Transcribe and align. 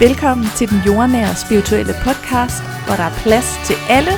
Velkommen 0.00 0.46
til 0.56 0.70
den 0.70 0.80
jordnære 0.86 1.34
spirituelle 1.34 1.92
podcast, 2.06 2.62
hvor 2.86 2.96
der 3.00 3.06
er 3.10 3.14
plads 3.24 3.48
til 3.66 3.76
alle, 3.96 4.14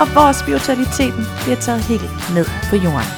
og 0.00 0.06
hvor 0.12 0.32
spiritualiteten 0.42 1.24
bliver 1.42 1.60
taget 1.66 1.82
helt 1.90 2.10
ned 2.36 2.46
på 2.70 2.76
jorden. 2.86 3.10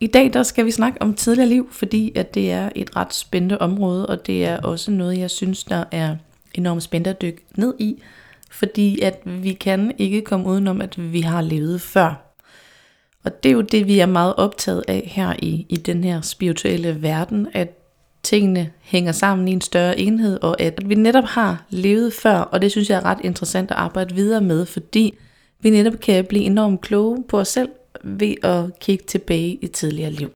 I 0.00 0.06
dag 0.06 0.32
der 0.32 0.42
skal 0.42 0.64
vi 0.66 0.70
snakke 0.70 1.02
om 1.02 1.14
tidligere 1.14 1.48
liv, 1.48 1.68
fordi 1.72 2.12
at 2.16 2.34
det 2.34 2.52
er 2.52 2.70
et 2.74 2.96
ret 2.96 3.14
spændende 3.14 3.58
område, 3.58 4.06
og 4.06 4.26
det 4.26 4.44
er 4.44 4.56
også 4.60 4.90
noget, 4.90 5.18
jeg 5.18 5.30
synes, 5.30 5.64
der 5.64 5.84
er 5.92 6.16
enormt 6.54 6.82
spændende 6.82 7.10
at 7.10 7.22
dykke 7.22 7.42
ned 7.56 7.74
i, 7.78 8.02
fordi 8.50 9.00
at 9.00 9.22
vi 9.24 9.52
kan 9.52 9.92
ikke 9.98 10.22
komme 10.22 10.46
udenom, 10.46 10.80
at 10.80 11.12
vi 11.12 11.20
har 11.20 11.40
levet 11.40 11.80
før. 11.80 12.25
Og 13.26 13.42
det 13.42 13.48
er 13.48 13.52
jo 13.52 13.60
det, 13.60 13.86
vi 13.86 13.98
er 13.98 14.06
meget 14.06 14.34
optaget 14.36 14.84
af 14.88 15.02
her 15.14 15.34
i, 15.38 15.66
i 15.68 15.76
den 15.76 16.04
her 16.04 16.20
spirituelle 16.20 17.02
verden, 17.02 17.48
at 17.52 17.68
tingene 18.22 18.72
hænger 18.80 19.12
sammen 19.12 19.48
i 19.48 19.52
en 19.52 19.60
større 19.60 19.98
enhed, 19.98 20.38
og 20.42 20.60
at 20.60 20.88
vi 20.88 20.94
netop 20.94 21.24
har 21.24 21.66
levet 21.70 22.12
før, 22.12 22.38
og 22.38 22.62
det 22.62 22.70
synes 22.70 22.90
jeg 22.90 22.96
er 22.96 23.04
ret 23.04 23.20
interessant 23.24 23.70
at 23.70 23.76
arbejde 23.76 24.14
videre 24.14 24.40
med, 24.40 24.66
fordi 24.66 25.18
vi 25.60 25.70
netop 25.70 26.00
kan 26.00 26.24
blive 26.24 26.44
enormt 26.44 26.80
kloge 26.80 27.24
på 27.28 27.38
os 27.38 27.48
selv 27.48 27.68
ved 28.04 28.34
at 28.42 28.78
kigge 28.80 29.04
tilbage 29.04 29.54
i 29.54 29.66
tidligere 29.66 30.10
liv. 30.10 30.28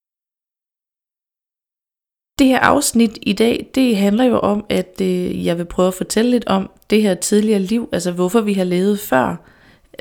Det 2.38 2.46
her 2.46 2.58
afsnit 2.58 3.18
i 3.22 3.32
dag, 3.32 3.70
det 3.74 3.96
handler 3.96 4.24
jo 4.24 4.38
om, 4.38 4.64
at 4.68 5.00
øh, 5.02 5.46
jeg 5.46 5.58
vil 5.58 5.64
prøve 5.64 5.88
at 5.88 5.94
fortælle 5.94 6.30
lidt 6.30 6.46
om 6.46 6.70
det 6.90 7.02
her 7.02 7.14
tidligere 7.14 7.60
liv, 7.60 7.88
altså 7.92 8.12
hvorfor 8.12 8.40
vi 8.40 8.52
har 8.52 8.64
levet 8.64 8.98
før, 9.00 9.36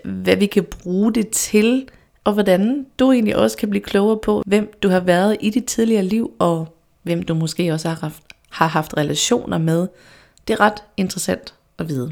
hvad 0.03 0.35
vi 0.35 0.45
kan 0.45 0.63
bruge 0.63 1.13
det 1.13 1.29
til, 1.29 1.87
og 2.23 2.33
hvordan 2.33 2.85
du 2.99 3.11
egentlig 3.11 3.35
også 3.35 3.57
kan 3.57 3.69
blive 3.69 3.83
klogere 3.83 4.17
på, 4.17 4.43
hvem 4.45 4.73
du 4.83 4.89
har 4.89 4.99
været 4.99 5.37
i 5.39 5.49
dit 5.49 5.65
tidligere 5.65 6.03
liv, 6.03 6.31
og 6.39 6.77
hvem 7.03 7.23
du 7.23 7.33
måske 7.33 7.73
også 7.73 7.89
har 7.89 7.95
haft, 7.95 8.23
har 8.49 8.67
haft 8.67 8.97
relationer 8.97 9.57
med. 9.57 9.87
Det 10.47 10.53
er 10.53 10.59
ret 10.59 10.83
interessant 10.97 11.53
at 11.77 11.89
vide. 11.89 12.11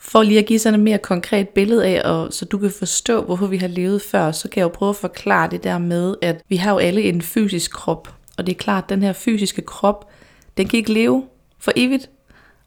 For 0.00 0.22
lige 0.22 0.38
at 0.38 0.46
give 0.46 0.58
sådan 0.58 0.80
et 0.80 0.84
mere 0.84 0.98
konkret 0.98 1.48
billede 1.48 1.86
af, 1.86 2.10
og 2.10 2.32
så 2.32 2.44
du 2.44 2.58
kan 2.58 2.70
forstå, 2.70 3.24
hvorfor 3.24 3.46
vi 3.46 3.56
har 3.56 3.68
levet 3.68 4.02
før, 4.02 4.32
så 4.32 4.48
kan 4.48 4.60
jeg 4.60 4.64
jo 4.64 4.68
prøve 4.68 4.90
at 4.90 4.96
forklare 4.96 5.50
det 5.50 5.64
der 5.64 5.78
med, 5.78 6.14
at 6.22 6.42
vi 6.48 6.56
har 6.56 6.72
jo 6.72 6.78
alle 6.78 7.02
en 7.02 7.22
fysisk 7.22 7.70
krop. 7.70 8.14
Og 8.38 8.46
det 8.46 8.52
er 8.52 8.58
klart, 8.58 8.84
at 8.84 8.90
den 8.90 9.02
her 9.02 9.12
fysiske 9.12 9.62
krop, 9.62 10.10
den 10.56 10.68
kan 10.68 10.76
ikke 10.76 10.92
leve 10.92 11.24
for 11.58 11.72
evigt, 11.76 12.10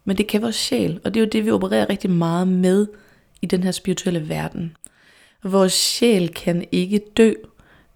men 0.05 0.17
det 0.17 0.27
kan 0.27 0.41
vores 0.41 0.55
sjæl. 0.55 0.99
Og 1.03 1.13
det 1.13 1.19
er 1.19 1.25
jo 1.25 1.29
det, 1.31 1.45
vi 1.45 1.51
opererer 1.51 1.89
rigtig 1.89 2.09
meget 2.09 2.47
med 2.47 2.87
i 3.41 3.45
den 3.45 3.63
her 3.63 3.71
spirituelle 3.71 4.29
verden. 4.29 4.75
Vores 5.43 5.73
sjæl 5.73 6.33
kan 6.33 6.65
ikke 6.71 7.01
dø. 7.17 7.33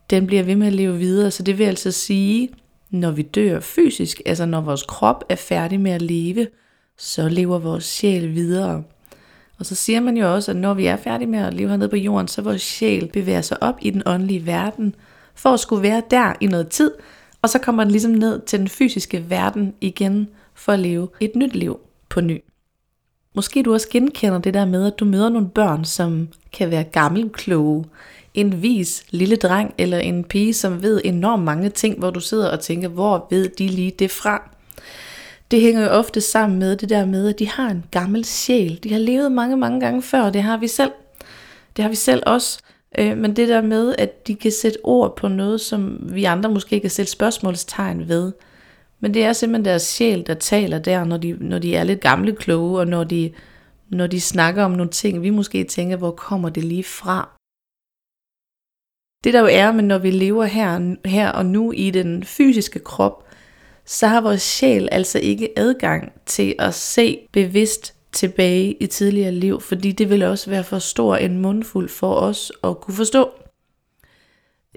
Den 0.09 0.27
bliver 0.27 0.43
ved 0.43 0.55
med 0.55 0.67
at 0.67 0.73
leve 0.73 0.97
videre. 0.97 1.31
Så 1.31 1.43
det 1.43 1.57
vil 1.57 1.63
altså 1.63 1.91
sige, 1.91 2.49
når 2.89 3.11
vi 3.11 3.21
dør 3.21 3.59
fysisk, 3.59 4.21
altså 4.25 4.45
når 4.45 4.61
vores 4.61 4.83
krop 4.83 5.23
er 5.29 5.35
færdig 5.35 5.79
med 5.79 5.91
at 5.91 6.01
leve, 6.01 6.47
så 6.97 7.29
lever 7.29 7.59
vores 7.59 7.83
sjæl 7.83 8.35
videre. 8.35 8.83
Og 9.59 9.65
så 9.65 9.75
siger 9.75 9.99
man 9.99 10.17
jo 10.17 10.33
også, 10.33 10.51
at 10.51 10.57
når 10.57 10.73
vi 10.73 10.85
er 10.85 10.95
færdige 10.95 11.27
med 11.27 11.39
at 11.39 11.53
leve 11.53 11.69
hernede 11.69 11.89
på 11.89 11.95
jorden, 11.95 12.27
så 12.27 12.41
vores 12.41 12.61
sjæl 12.61 13.09
bevæger 13.13 13.41
sig 13.41 13.63
op 13.63 13.75
i 13.81 13.89
den 13.89 14.03
åndelige 14.05 14.45
verden, 14.45 14.95
for 15.35 15.49
at 15.49 15.59
skulle 15.59 15.83
være 15.83 16.03
der 16.11 16.33
i 16.41 16.47
noget 16.47 16.69
tid, 16.69 16.91
og 17.41 17.49
så 17.49 17.59
kommer 17.59 17.83
den 17.83 17.91
ligesom 17.91 18.11
ned 18.11 18.41
til 18.45 18.59
den 18.59 18.67
fysiske 18.67 19.29
verden 19.29 19.73
igen, 19.81 20.27
for 20.53 20.71
at 20.71 20.79
leve 20.79 21.07
et 21.19 21.31
nyt 21.35 21.55
liv 21.55 21.79
på 22.09 22.21
ny. 22.21 22.41
Måske 23.33 23.63
du 23.63 23.73
også 23.73 23.89
genkender 23.89 24.39
det 24.39 24.53
der 24.53 24.65
med, 24.65 24.87
at 24.87 24.99
du 24.99 25.05
møder 25.05 25.29
nogle 25.29 25.49
børn, 25.49 25.85
som 25.85 26.27
kan 26.53 26.71
være 26.71 26.83
gammelkloge. 26.83 27.85
En 28.33 28.61
vis 28.61 29.03
lille 29.09 29.35
dreng 29.35 29.73
eller 29.77 29.97
en 29.97 30.23
pige, 30.23 30.53
som 30.53 30.81
ved 30.81 31.01
enormt 31.05 31.43
mange 31.43 31.69
ting, 31.69 31.99
hvor 31.99 32.09
du 32.09 32.19
sidder 32.19 32.51
og 32.51 32.59
tænker, 32.59 32.87
hvor 32.87 33.27
ved 33.29 33.49
de 33.49 33.67
lige 33.67 33.91
det 33.99 34.11
fra? 34.11 34.51
Det 35.51 35.61
hænger 35.61 35.83
jo 35.83 35.89
ofte 35.89 36.21
sammen 36.21 36.59
med 36.59 36.75
det 36.75 36.89
der 36.89 37.05
med, 37.05 37.29
at 37.29 37.39
de 37.39 37.47
har 37.47 37.69
en 37.69 37.83
gammel 37.91 38.25
sjæl. 38.25 38.79
De 38.83 38.91
har 38.91 38.99
levet 38.99 39.31
mange, 39.31 39.57
mange 39.57 39.79
gange 39.79 40.01
før, 40.01 40.21
og 40.21 40.33
det 40.33 40.43
har 40.43 40.57
vi 40.57 40.67
selv. 40.67 40.91
Det 41.75 41.83
har 41.83 41.89
vi 41.89 41.95
selv 41.95 42.23
også. 42.25 42.59
Øh, 42.97 43.17
men 43.17 43.35
det 43.35 43.47
der 43.47 43.61
med, 43.61 43.95
at 43.97 44.27
de 44.27 44.35
kan 44.35 44.51
sætte 44.51 44.79
ord 44.83 45.15
på 45.15 45.27
noget, 45.27 45.61
som 45.61 45.99
vi 46.01 46.23
andre 46.23 46.49
måske 46.49 46.79
kan 46.79 46.89
sætte 46.89 47.11
spørgsmålstegn 47.11 48.07
ved. 48.07 48.31
Men 48.99 49.13
det 49.13 49.23
er 49.23 49.33
simpelthen 49.33 49.65
deres 49.65 49.81
sjæl, 49.81 50.27
der 50.27 50.33
taler 50.33 50.79
der, 50.79 51.03
når 51.03 51.17
de, 51.17 51.37
når 51.39 51.59
de 51.59 51.75
er 51.75 51.83
lidt 51.83 52.01
gamle 52.01 52.35
kloge, 52.35 52.79
og 52.79 52.87
når 52.87 53.03
de, 53.03 53.33
når 53.89 54.07
de 54.07 54.21
snakker 54.21 54.63
om 54.63 54.71
nogle 54.71 54.91
ting, 54.91 55.21
vi 55.21 55.29
måske 55.29 55.63
tænker, 55.63 55.97
hvor 55.97 56.11
kommer 56.11 56.49
det 56.49 56.63
lige 56.63 56.83
fra? 56.83 57.29
Det 59.23 59.33
der 59.33 59.39
jo 59.39 59.47
er, 59.51 59.71
men 59.71 59.85
når 59.85 59.97
vi 59.97 60.11
lever 60.11 60.45
her, 60.45 60.95
her 61.05 61.31
og 61.31 61.45
nu 61.45 61.71
i 61.71 61.89
den 61.91 62.23
fysiske 62.23 62.79
krop, 62.79 63.23
så 63.85 64.07
har 64.07 64.21
vores 64.21 64.41
sjæl 64.41 64.89
altså 64.91 65.19
ikke 65.19 65.59
adgang 65.59 66.11
til 66.25 66.55
at 66.59 66.73
se 66.73 67.27
bevidst 67.31 67.95
tilbage 68.11 68.73
i 68.73 68.87
tidligere 68.87 69.31
liv, 69.31 69.61
fordi 69.61 69.91
det 69.91 70.09
vil 70.09 70.23
også 70.23 70.49
være 70.49 70.63
for 70.63 70.79
stor 70.79 71.15
en 71.15 71.41
mundfuld 71.41 71.89
for 71.89 72.13
os 72.15 72.51
at 72.63 72.81
kunne 72.81 72.93
forstå. 72.93 73.29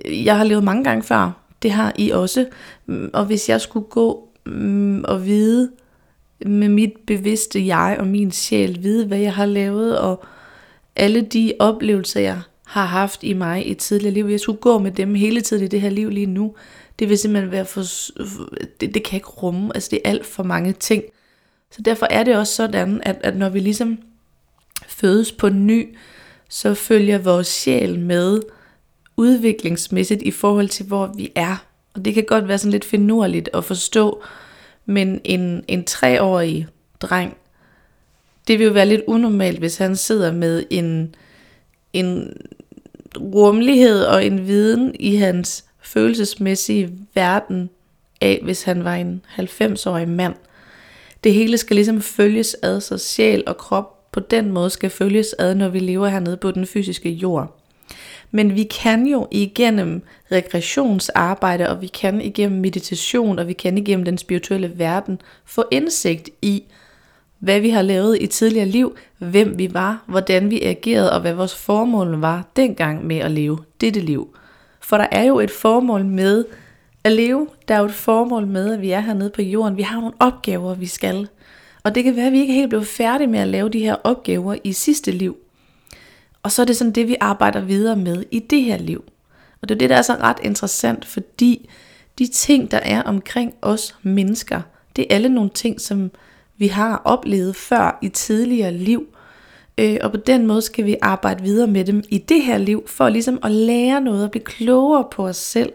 Jeg 0.04 0.36
har 0.36 0.44
levet 0.44 0.64
mange 0.64 0.84
gange 0.84 1.02
før, 1.02 1.39
det 1.62 1.70
har 1.70 1.92
I 1.98 2.10
også, 2.10 2.46
mm, 2.86 3.10
og 3.12 3.24
hvis 3.24 3.48
jeg 3.48 3.60
skulle 3.60 3.86
gå 3.86 4.28
mm, 4.46 5.04
og 5.04 5.26
vide 5.26 5.70
med 6.46 6.68
mit 6.68 6.92
bevidste 7.06 7.66
jeg 7.66 7.96
og 7.98 8.06
min 8.06 8.32
sjæl, 8.32 8.82
vide 8.82 9.06
hvad 9.06 9.18
jeg 9.18 9.34
har 9.34 9.46
lavet, 9.46 9.98
og 9.98 10.24
alle 10.96 11.20
de 11.20 11.52
oplevelser, 11.58 12.20
jeg 12.20 12.40
har 12.66 12.84
haft 12.84 13.22
i 13.22 13.32
mig 13.32 13.68
i 13.68 13.74
tidligere 13.74 14.14
liv, 14.14 14.26
jeg 14.26 14.40
skulle 14.40 14.60
gå 14.60 14.78
med 14.78 14.90
dem 14.90 15.14
hele 15.14 15.40
tiden 15.40 15.64
i 15.64 15.68
det 15.68 15.80
her 15.80 15.90
liv 15.90 16.08
lige 16.10 16.26
nu, 16.26 16.54
det 16.98 17.08
vil 17.08 17.18
simpelthen 17.18 17.52
være 17.52 17.64
for, 17.64 17.82
det, 18.80 18.94
det 18.94 19.04
kan 19.04 19.16
ikke 19.16 19.28
rumme, 19.28 19.70
altså 19.74 19.88
det 19.90 20.00
er 20.04 20.10
alt 20.10 20.26
for 20.26 20.42
mange 20.42 20.72
ting. 20.72 21.04
Så 21.70 21.82
derfor 21.82 22.06
er 22.10 22.24
det 22.24 22.36
også 22.36 22.54
sådan, 22.54 23.00
at, 23.02 23.16
at 23.20 23.36
når 23.36 23.48
vi 23.48 23.60
ligesom 23.60 23.98
fødes 24.88 25.32
på 25.32 25.48
ny, 25.48 25.96
så 26.48 26.74
følger 26.74 27.18
vores 27.18 27.46
sjæl 27.46 27.98
med 27.98 28.40
udviklingsmæssigt 29.20 30.22
i 30.22 30.30
forhold 30.30 30.68
til, 30.68 30.86
hvor 30.86 31.12
vi 31.16 31.32
er. 31.34 31.64
Og 31.94 32.04
det 32.04 32.14
kan 32.14 32.24
godt 32.24 32.48
være 32.48 32.58
sådan 32.58 32.72
lidt 32.72 32.84
finurligt 32.84 33.48
at 33.54 33.64
forstå, 33.64 34.22
men 34.86 35.20
en, 35.24 35.64
en 35.68 35.84
treårig 35.84 36.66
dreng, 37.00 37.36
det 38.48 38.58
vil 38.58 38.66
jo 38.66 38.72
være 38.72 38.86
lidt 38.86 39.02
unormalt, 39.06 39.58
hvis 39.58 39.76
han 39.76 39.96
sidder 39.96 40.32
med 40.32 40.64
en, 40.70 41.14
en 41.92 42.36
rummelighed 43.16 44.04
og 44.04 44.24
en 44.26 44.46
viden 44.46 44.94
i 45.00 45.16
hans 45.16 45.64
følelsesmæssige 45.82 46.92
verden 47.14 47.70
af, 48.20 48.40
hvis 48.42 48.62
han 48.62 48.84
var 48.84 48.94
en 48.94 49.24
90-årig 49.38 50.08
mand. 50.08 50.34
Det 51.24 51.34
hele 51.34 51.58
skal 51.58 51.76
ligesom 51.76 52.00
følges 52.00 52.56
ad, 52.62 52.80
så 52.80 52.98
sjæl 52.98 53.42
og 53.46 53.56
krop 53.56 54.12
på 54.12 54.20
den 54.20 54.52
måde 54.52 54.70
skal 54.70 54.90
følges 54.90 55.34
ad, 55.38 55.54
når 55.54 55.68
vi 55.68 55.78
lever 55.78 56.08
hernede 56.08 56.36
på 56.36 56.50
den 56.50 56.66
fysiske 56.66 57.10
jord. 57.10 57.59
Men 58.30 58.54
vi 58.54 58.62
kan 58.62 59.06
jo 59.06 59.28
igennem 59.30 60.02
regressionsarbejde, 60.32 61.68
og 61.68 61.82
vi 61.82 61.86
kan 61.86 62.20
igennem 62.20 62.60
meditation, 62.60 63.38
og 63.38 63.48
vi 63.48 63.52
kan 63.52 63.78
igennem 63.78 64.04
den 64.04 64.18
spirituelle 64.18 64.72
verden 64.76 65.20
få 65.44 65.64
indsigt 65.70 66.30
i, 66.42 66.62
hvad 67.38 67.60
vi 67.60 67.70
har 67.70 67.82
lavet 67.82 68.18
i 68.20 68.26
tidligere 68.26 68.68
liv, 68.68 68.96
hvem 69.18 69.58
vi 69.58 69.74
var, 69.74 70.02
hvordan 70.06 70.50
vi 70.50 70.62
agerede, 70.62 71.12
og 71.12 71.20
hvad 71.20 71.32
vores 71.32 71.54
formål 71.54 72.16
var 72.16 72.44
dengang 72.56 73.06
med 73.06 73.16
at 73.16 73.30
leve 73.30 73.58
dette 73.80 74.00
liv. 74.00 74.36
For 74.80 74.98
der 74.98 75.06
er 75.10 75.24
jo 75.24 75.40
et 75.40 75.50
formål 75.50 76.04
med 76.04 76.44
at 77.04 77.12
leve. 77.12 77.48
Der 77.68 77.74
er 77.74 77.78
jo 77.78 77.84
et 77.84 77.94
formål 77.94 78.46
med, 78.46 78.74
at 78.74 78.80
vi 78.80 78.90
er 78.90 79.00
hernede 79.00 79.30
på 79.30 79.42
jorden. 79.42 79.76
Vi 79.76 79.82
har 79.82 80.00
nogle 80.00 80.14
opgaver, 80.18 80.74
vi 80.74 80.86
skal. 80.86 81.28
Og 81.84 81.94
det 81.94 82.04
kan 82.04 82.16
være, 82.16 82.26
at 82.26 82.32
vi 82.32 82.40
ikke 82.40 82.54
helt 82.54 82.68
blev 82.68 82.84
færdige 82.84 83.26
med 83.26 83.40
at 83.40 83.48
lave 83.48 83.68
de 83.68 83.78
her 83.78 83.96
opgaver 84.04 84.56
i 84.64 84.72
sidste 84.72 85.10
liv. 85.10 85.36
Og 86.42 86.52
så 86.52 86.62
er 86.62 86.66
det 86.66 86.76
sådan 86.76 86.92
det, 86.92 87.08
vi 87.08 87.16
arbejder 87.20 87.60
videre 87.60 87.96
med 87.96 88.24
i 88.30 88.38
det 88.38 88.62
her 88.62 88.78
liv. 88.78 89.04
Og 89.62 89.68
det 89.68 89.74
er 89.74 89.78
det, 89.78 89.90
der 89.90 89.96
er 89.96 90.02
så 90.02 90.14
ret 90.14 90.38
interessant, 90.42 91.04
fordi 91.04 91.68
de 92.18 92.26
ting, 92.26 92.70
der 92.70 92.78
er 92.78 93.02
omkring 93.02 93.54
os 93.62 93.96
mennesker, 94.02 94.60
det 94.96 95.06
er 95.10 95.14
alle 95.14 95.28
nogle 95.28 95.50
ting, 95.50 95.80
som 95.80 96.10
vi 96.56 96.66
har 96.66 97.02
oplevet 97.04 97.56
før 97.56 97.98
i 98.02 98.08
tidligere 98.08 98.72
liv. 98.72 99.06
Øh, 99.78 99.96
og 100.00 100.10
på 100.10 100.16
den 100.16 100.46
måde 100.46 100.62
skal 100.62 100.84
vi 100.84 100.96
arbejde 101.02 101.42
videre 101.42 101.66
med 101.66 101.84
dem 101.84 102.02
i 102.08 102.18
det 102.18 102.42
her 102.42 102.58
liv, 102.58 102.88
for 102.88 103.08
ligesom 103.08 103.38
at 103.42 103.50
lære 103.50 104.00
noget 104.00 104.24
og 104.24 104.30
blive 104.30 104.44
klogere 104.44 105.04
på 105.10 105.26
os 105.26 105.36
selv. 105.36 105.72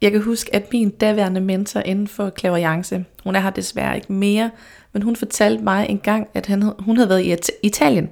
Jeg 0.00 0.12
kan 0.12 0.22
huske, 0.22 0.54
at 0.54 0.72
min 0.72 0.90
daværende 0.90 1.40
mentor 1.40 1.80
inden 1.80 2.08
for 2.08 2.30
klaverjance, 2.30 3.04
hun 3.24 3.36
er 3.36 3.40
her 3.40 3.50
desværre 3.50 3.96
ikke 3.96 4.12
mere, 4.12 4.50
men 4.92 5.02
hun 5.02 5.16
fortalte 5.16 5.64
mig 5.64 5.86
en 5.88 5.98
gang, 5.98 6.28
at 6.34 6.46
han, 6.46 6.62
hun 6.78 6.96
havde 6.96 7.08
været 7.08 7.24
i 7.24 7.36
Italien. 7.62 8.10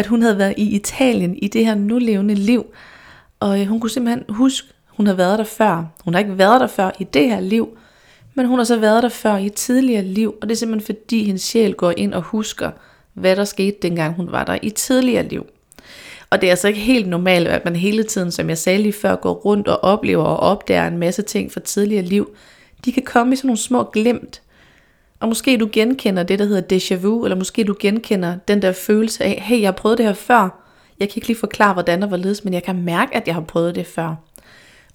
At 0.00 0.06
hun 0.06 0.22
havde 0.22 0.38
været 0.38 0.54
i 0.56 0.76
Italien 0.76 1.36
i 1.36 1.48
det 1.48 1.66
her 1.66 1.74
nulevende 1.74 2.34
liv. 2.34 2.66
Og 3.40 3.60
øh, 3.60 3.66
hun 3.66 3.80
kunne 3.80 3.90
simpelthen 3.90 4.24
huske, 4.28 4.68
hun 4.88 5.06
havde 5.06 5.18
været 5.18 5.38
der 5.38 5.44
før. 5.44 5.84
Hun 6.04 6.14
har 6.14 6.18
ikke 6.18 6.38
været 6.38 6.60
der 6.60 6.66
før 6.66 6.90
i 6.98 7.04
det 7.04 7.28
her 7.28 7.40
liv, 7.40 7.68
men 8.34 8.46
hun 8.46 8.58
har 8.58 8.64
så 8.64 8.76
været 8.76 9.02
der 9.02 9.08
før 9.08 9.36
i 9.36 9.46
et 9.46 9.52
tidligere 9.52 10.02
liv. 10.02 10.34
Og 10.42 10.48
det 10.48 10.54
er 10.54 10.56
simpelthen 10.58 10.96
fordi 10.96 11.24
hendes 11.24 11.42
sjæl 11.42 11.74
går 11.74 11.92
ind 11.96 12.14
og 12.14 12.22
husker, 12.22 12.70
hvad 13.14 13.36
der 13.36 13.44
skete 13.44 13.76
dengang 13.82 14.14
hun 14.14 14.32
var 14.32 14.44
der 14.44 14.58
i 14.62 14.70
tidligere 14.70 15.28
liv. 15.28 15.46
Og 16.30 16.40
det 16.40 16.46
er 16.46 16.50
altså 16.50 16.68
ikke 16.68 16.80
helt 16.80 17.08
normalt, 17.08 17.48
at 17.48 17.64
man 17.64 17.76
hele 17.76 18.04
tiden, 18.04 18.30
som 18.30 18.48
jeg 18.48 18.58
sagde 18.58 18.82
lige 18.82 18.92
før, 18.92 19.16
går 19.16 19.32
rundt 19.32 19.68
og 19.68 19.84
oplever 19.84 20.24
og 20.24 20.36
opdager 20.36 20.86
en 20.86 20.98
masse 20.98 21.22
ting 21.22 21.52
fra 21.52 21.60
tidligere 21.60 22.04
liv. 22.04 22.30
De 22.84 22.92
kan 22.92 23.02
komme 23.02 23.32
i 23.32 23.36
sådan 23.36 23.48
nogle 23.48 23.58
små 23.58 23.90
glemt, 23.92 24.42
og 25.20 25.28
måske 25.28 25.56
du 25.56 25.68
genkender 25.72 26.22
det, 26.22 26.38
der 26.38 26.44
hedder 26.44 26.76
déjà 26.76 26.94
vu, 26.94 27.24
eller 27.24 27.36
måske 27.36 27.64
du 27.64 27.74
genkender 27.80 28.36
den 28.48 28.62
der 28.62 28.72
følelse 28.72 29.24
af, 29.24 29.42
hey, 29.46 29.60
jeg 29.60 29.66
har 29.66 29.72
prøvet 29.72 29.98
det 29.98 30.06
her 30.06 30.12
før. 30.12 30.66
Jeg 31.00 31.08
kan 31.08 31.16
ikke 31.16 31.26
lige 31.26 31.38
forklare, 31.38 31.72
hvordan 31.72 32.02
og 32.02 32.08
hvorledes, 32.08 32.44
men 32.44 32.54
jeg 32.54 32.62
kan 32.62 32.82
mærke, 32.82 33.16
at 33.16 33.26
jeg 33.26 33.34
har 33.34 33.42
prøvet 33.42 33.74
det 33.74 33.86
før. 33.86 34.14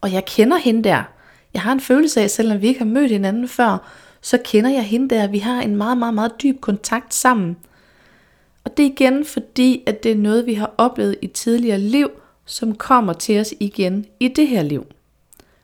Og 0.01 0.13
jeg 0.13 0.25
kender 0.25 0.57
hende 0.57 0.83
der. 0.83 1.04
Jeg 1.54 1.62
har 1.62 1.72
en 1.72 1.80
følelse 1.80 2.22
af, 2.22 2.30
selvom 2.30 2.62
vi 2.62 2.68
ikke 2.68 2.80
har 2.80 2.86
mødt 2.86 3.12
hinanden 3.12 3.48
før, 3.48 3.92
så 4.22 4.38
kender 4.45 4.69
jeg 4.69 4.83
hende 4.83 5.16
der. 5.16 5.27
Vi 5.27 5.39
har 5.39 5.62
en 5.62 5.75
meget, 5.75 5.98
meget, 5.98 6.13
meget 6.13 6.31
dyb 6.44 6.62
kontakt 6.62 7.13
sammen. 7.13 7.57
Og 8.63 8.77
det 8.77 8.86
er 8.86 8.89
igen 8.89 9.25
fordi, 9.25 9.83
at 9.86 10.04
det 10.04 10.12
er 10.12 10.16
noget, 10.16 10.45
vi 10.45 10.54
har 10.54 10.74
oplevet 10.77 11.16
i 11.22 11.27
tidligere 11.27 11.80
liv, 11.80 12.10
som 12.45 12.75
kommer 12.75 13.13
til 13.13 13.39
os 13.39 13.54
igen 13.60 14.06
i 14.19 14.27
det 14.27 14.48
her 14.48 14.63
liv. 14.63 14.86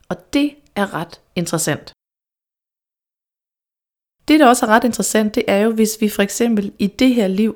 Og 0.09 0.33
det 0.33 0.51
er 0.75 0.93
ret 0.93 1.19
interessant. 1.35 1.93
Det, 4.31 4.39
der 4.39 4.47
også 4.47 4.65
er 4.65 4.69
ret 4.69 4.83
interessant, 4.83 5.35
det 5.35 5.43
er 5.47 5.57
jo, 5.57 5.71
hvis 5.71 5.97
vi 5.99 6.09
for 6.09 6.21
eksempel 6.21 6.71
i 6.79 6.87
det 6.87 7.15
her 7.15 7.27
liv 7.27 7.55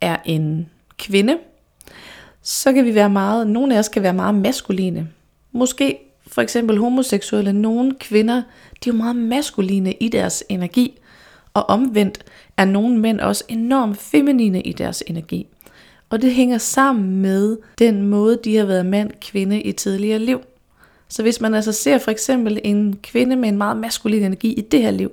er 0.00 0.16
en 0.24 0.68
kvinde, 0.98 1.38
så 2.42 2.72
kan 2.72 2.84
vi 2.84 2.94
være 2.94 3.10
meget, 3.10 3.46
nogle 3.46 3.74
af 3.74 3.78
os 3.78 3.88
kan 3.88 4.02
være 4.02 4.14
meget 4.14 4.34
maskuline. 4.34 5.08
Måske 5.52 5.98
for 6.26 6.42
eksempel 6.42 6.78
homoseksuelle, 6.78 7.52
nogle 7.52 7.94
kvinder, 8.00 8.42
de 8.84 8.90
er 8.90 8.92
jo 8.92 8.96
meget 8.96 9.16
maskuline 9.16 9.92
i 9.92 10.08
deres 10.08 10.44
energi, 10.48 10.98
og 11.54 11.68
omvendt 11.68 12.24
er 12.56 12.64
nogle 12.64 12.98
mænd 12.98 13.20
også 13.20 13.44
enormt 13.48 13.98
feminine 13.98 14.60
i 14.60 14.72
deres 14.72 15.02
energi. 15.06 15.46
Og 16.08 16.22
det 16.22 16.34
hænger 16.34 16.58
sammen 16.58 17.16
med 17.22 17.56
den 17.78 18.06
måde, 18.06 18.38
de 18.44 18.56
har 18.56 18.64
været 18.64 18.86
mand-kvinde 18.86 19.62
i 19.62 19.72
tidligere 19.72 20.18
liv. 20.18 20.40
Så 21.08 21.22
hvis 21.22 21.40
man 21.40 21.54
altså 21.54 21.72
ser 21.72 21.98
for 21.98 22.10
eksempel 22.10 22.60
en 22.64 22.96
kvinde 23.02 23.36
med 23.36 23.48
en 23.48 23.58
meget 23.58 23.76
maskulin 23.76 24.22
energi 24.22 24.52
i 24.52 24.60
det 24.60 24.82
her 24.82 24.90
liv, 24.90 25.12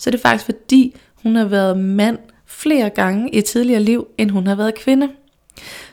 så 0.00 0.10
er 0.10 0.12
det 0.12 0.20
faktisk 0.20 0.44
fordi, 0.44 0.96
hun 1.22 1.36
har 1.36 1.44
været 1.44 1.78
mand 1.78 2.18
flere 2.46 2.90
gange 2.90 3.30
i 3.30 3.40
tidligere 3.40 3.80
liv, 3.80 4.06
end 4.18 4.30
hun 4.30 4.46
har 4.46 4.54
været 4.54 4.74
kvinde. 4.74 5.08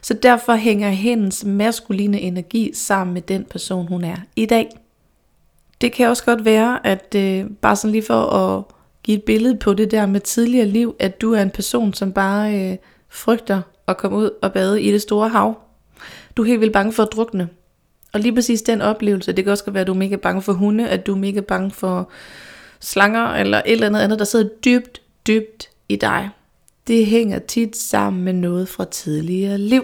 Så 0.01 0.13
derfor 0.13 0.56
hænger 0.56 0.89
hendes 0.89 1.45
maskuline 1.45 2.19
energi 2.19 2.71
sammen 2.74 3.13
med 3.13 3.21
den 3.21 3.45
person, 3.45 3.88
hun 3.88 4.04
er 4.04 4.15
i 4.36 4.45
dag. 4.45 4.69
Det 5.81 5.92
kan 5.92 6.07
også 6.07 6.24
godt 6.24 6.45
være, 6.45 6.88
at 6.88 7.15
øh, 7.15 7.45
bare 7.62 7.75
sådan 7.75 7.92
lige 7.92 8.04
for 8.04 8.21
at 8.21 8.63
give 9.04 9.18
et 9.18 9.24
billede 9.24 9.57
på 9.57 9.74
det 9.74 9.92
der 9.92 10.06
med 10.06 10.19
tidligere 10.19 10.68
liv, 10.68 10.95
at 11.00 11.21
du 11.21 11.33
er 11.33 11.42
en 11.42 11.51
person, 11.51 11.94
som 11.94 12.13
bare 12.13 12.71
øh, 12.71 12.77
frygter 13.09 13.62
at 13.88 13.98
komme 13.98 14.18
ud 14.18 14.30
og 14.42 14.54
bade 14.54 14.81
i 14.81 14.92
det 14.92 15.01
store 15.01 15.30
hav. 15.30 15.57
Du 16.38 16.42
er 16.42 16.48
helt 16.48 16.62
vildt 16.62 16.74
bange 16.74 16.94
for 16.94 17.04
at 17.04 17.09
drukne. 17.12 17.50
Og 18.13 18.19
lige 18.19 18.36
præcis 18.36 18.62
den 18.62 18.81
oplevelse, 18.81 19.31
det 19.31 19.44
kan 19.44 19.51
også 19.51 19.63
godt 19.63 19.74
være, 19.74 19.81
at 19.81 19.88
du 19.88 19.94
er 19.94 19.98
mega 19.98 20.15
bange 20.15 20.42
for 20.42 20.54
hunde, 20.54 20.89
at 20.89 21.07
du 21.07 21.13
er 21.13 21.18
mega 21.18 21.39
bange 21.39 21.71
for 21.71 22.09
slanger, 22.79 23.27
eller 23.27 23.57
et 23.57 23.71
eller 23.71 23.88
andet 23.88 24.00
andet, 24.00 24.19
der 24.19 24.25
sidder 24.25 24.50
dybt, 24.65 25.01
dybt 25.27 25.69
i 25.89 25.95
dig. 25.95 26.29
Det 26.88 27.06
hænger 27.06 27.39
tit 27.39 27.77
sammen 27.77 28.24
med 28.24 28.33
noget 28.33 28.69
fra 28.69 28.85
tidligere 28.85 29.57
liv. 29.57 29.83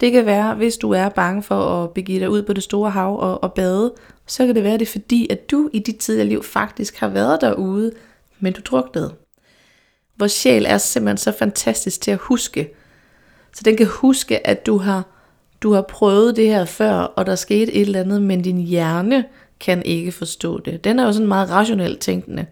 Det 0.00 0.12
kan 0.12 0.26
være, 0.26 0.54
hvis 0.54 0.76
du 0.76 0.90
er 0.90 1.08
bange 1.08 1.42
for 1.42 1.84
at 1.84 1.90
begive 1.90 2.20
dig 2.20 2.30
ud 2.30 2.42
på 2.42 2.52
det 2.52 2.62
store 2.62 2.90
hav 2.90 3.20
og, 3.20 3.42
og 3.42 3.52
bade, 3.52 3.92
så 4.26 4.46
kan 4.46 4.54
det 4.54 4.64
være 4.64 4.78
det 4.78 4.88
fordi, 4.88 5.26
at 5.30 5.50
du 5.50 5.70
i 5.72 5.78
dit 5.78 5.96
tidligere 5.96 6.28
liv 6.28 6.42
faktisk 6.42 6.96
har 6.96 7.08
været 7.08 7.40
derude, 7.40 7.92
men 8.40 8.52
du 8.52 8.60
druknede. 8.64 9.14
Vores 10.18 10.32
sjæl 10.32 10.66
er 10.66 10.78
simpelthen 10.78 11.16
så 11.16 11.32
fantastisk 11.38 12.00
til 12.00 12.10
at 12.10 12.18
huske. 12.18 12.74
Så 13.54 13.62
den 13.64 13.76
kan 13.76 13.86
huske, 13.86 14.46
at 14.46 14.66
du 14.66 14.78
har, 14.78 15.06
du 15.62 15.72
har 15.72 15.82
prøvet 15.82 16.36
det 16.36 16.46
her 16.46 16.64
før, 16.64 16.92
og 16.92 17.26
der 17.26 17.34
skete 17.34 17.72
et 17.72 17.80
eller 17.80 18.00
andet, 18.00 18.22
men 18.22 18.42
din 18.42 18.58
hjerne 18.58 19.24
kan 19.62 19.82
ikke 19.84 20.12
forstå 20.12 20.60
det. 20.60 20.84
Den 20.84 20.98
er 20.98 21.04
jo 21.04 21.12
sådan 21.12 21.28
meget 21.28 21.50
rationelt 21.50 22.00
tænkende. 22.00 22.46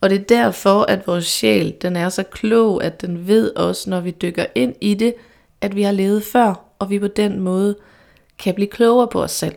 Og 0.00 0.10
det 0.10 0.20
er 0.20 0.24
derfor, 0.24 0.82
at 0.82 1.06
vores 1.06 1.26
sjæl, 1.26 1.74
den 1.82 1.96
er 1.96 2.08
så 2.08 2.22
klog, 2.22 2.84
at 2.84 3.00
den 3.00 3.26
ved 3.26 3.52
os, 3.56 3.86
når 3.86 4.00
vi 4.00 4.10
dykker 4.10 4.46
ind 4.54 4.74
i 4.80 4.94
det, 4.94 5.14
at 5.60 5.76
vi 5.76 5.82
har 5.82 5.92
levet 5.92 6.22
før, 6.22 6.60
og 6.78 6.90
vi 6.90 6.98
på 6.98 7.06
den 7.06 7.40
måde 7.40 7.76
kan 8.38 8.54
blive 8.54 8.68
klogere 8.68 9.08
på 9.08 9.22
os 9.22 9.30
selv. 9.30 9.54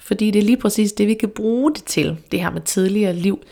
Fordi 0.00 0.30
det 0.30 0.38
er 0.38 0.42
lige 0.42 0.56
præcis 0.56 0.92
det, 0.92 1.06
vi 1.06 1.14
kan 1.14 1.28
bruge 1.28 1.74
det 1.74 1.84
til, 1.84 2.16
det 2.32 2.40
her 2.40 2.50
med 2.50 2.60
tidligere 2.60 3.14
liv. 3.14 3.42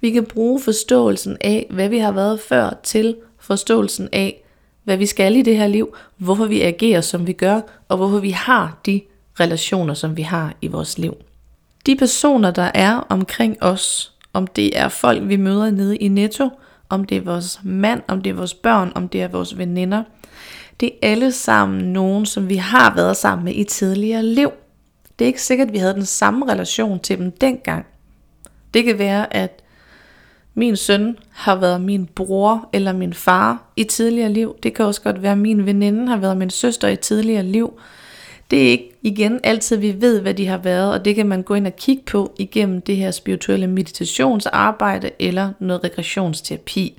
Vi 0.00 0.10
kan 0.10 0.24
bruge 0.24 0.60
forståelsen 0.60 1.36
af, 1.40 1.66
hvad 1.70 1.88
vi 1.88 1.98
har 1.98 2.12
været 2.12 2.40
før, 2.40 2.70
til 2.82 3.16
forståelsen 3.38 4.08
af, 4.12 4.42
hvad 4.84 4.96
vi 4.96 5.06
skal 5.06 5.36
i 5.36 5.42
det 5.42 5.56
her 5.56 5.66
liv, 5.66 5.94
hvorfor 6.16 6.46
vi 6.46 6.60
agerer, 6.60 7.00
som 7.00 7.26
vi 7.26 7.32
gør, 7.32 7.60
og 7.88 7.96
hvorfor 7.96 8.18
vi 8.18 8.30
har 8.30 8.80
de 8.86 9.00
relationer, 9.40 9.94
som 9.94 10.16
vi 10.16 10.22
har 10.22 10.54
i 10.62 10.66
vores 10.66 10.98
liv. 10.98 11.16
De 11.86 11.96
personer, 11.96 12.50
der 12.50 12.70
er 12.74 12.96
omkring 13.08 13.62
os, 13.62 14.12
om 14.32 14.46
det 14.46 14.78
er 14.78 14.88
folk, 14.88 15.28
vi 15.28 15.36
møder 15.36 15.70
nede 15.70 15.96
i 15.96 16.08
Netto, 16.08 16.48
om 16.88 17.04
det 17.04 17.16
er 17.16 17.20
vores 17.20 17.60
mand, 17.62 18.02
om 18.08 18.22
det 18.22 18.30
er 18.30 18.34
vores 18.34 18.54
børn, 18.54 18.92
om 18.94 19.08
det 19.08 19.22
er 19.22 19.28
vores 19.28 19.58
veninder, 19.58 20.02
det 20.80 20.88
er 20.88 21.10
alle 21.10 21.32
sammen 21.32 21.92
nogen, 21.92 22.26
som 22.26 22.48
vi 22.48 22.56
har 22.56 22.94
været 22.94 23.16
sammen 23.16 23.44
med 23.44 23.54
i 23.54 23.64
tidligere 23.64 24.22
liv. 24.22 24.50
Det 25.18 25.24
er 25.24 25.26
ikke 25.26 25.42
sikkert, 25.42 25.68
at 25.68 25.72
vi 25.72 25.78
havde 25.78 25.94
den 25.94 26.06
samme 26.06 26.52
relation 26.52 27.00
til 27.00 27.18
dem 27.18 27.32
dengang. 27.32 27.86
Det 28.74 28.84
kan 28.84 28.98
være, 28.98 29.36
at 29.36 29.62
min 30.54 30.76
søn 30.76 31.18
har 31.30 31.54
været 31.54 31.80
min 31.80 32.06
bror 32.06 32.68
eller 32.72 32.92
min 32.92 33.14
far 33.14 33.62
i 33.76 33.84
tidligere 33.84 34.32
liv. 34.32 34.56
Det 34.62 34.74
kan 34.74 34.84
også 34.84 35.02
godt 35.02 35.22
være, 35.22 35.32
at 35.32 35.38
min 35.38 35.66
veninde 35.66 36.08
har 36.08 36.16
været 36.16 36.36
min 36.36 36.50
søster 36.50 36.88
i 36.88 36.96
tidligere 36.96 37.42
liv. 37.42 37.80
Det 38.50 38.66
er 38.66 38.70
ikke 38.70 38.92
igen 39.02 39.40
altid, 39.42 39.76
vi 39.76 40.00
ved, 40.00 40.20
hvad 40.20 40.34
de 40.34 40.46
har 40.46 40.58
været, 40.58 40.92
og 40.92 41.04
det 41.04 41.14
kan 41.14 41.26
man 41.26 41.42
gå 41.42 41.54
ind 41.54 41.66
og 41.66 41.76
kigge 41.76 42.02
på 42.06 42.34
igennem 42.38 42.80
det 42.80 42.96
her 42.96 43.10
spirituelle 43.10 43.66
meditationsarbejde 43.66 45.10
eller 45.18 45.52
noget 45.58 45.84
regressionsterapi. 45.84 46.98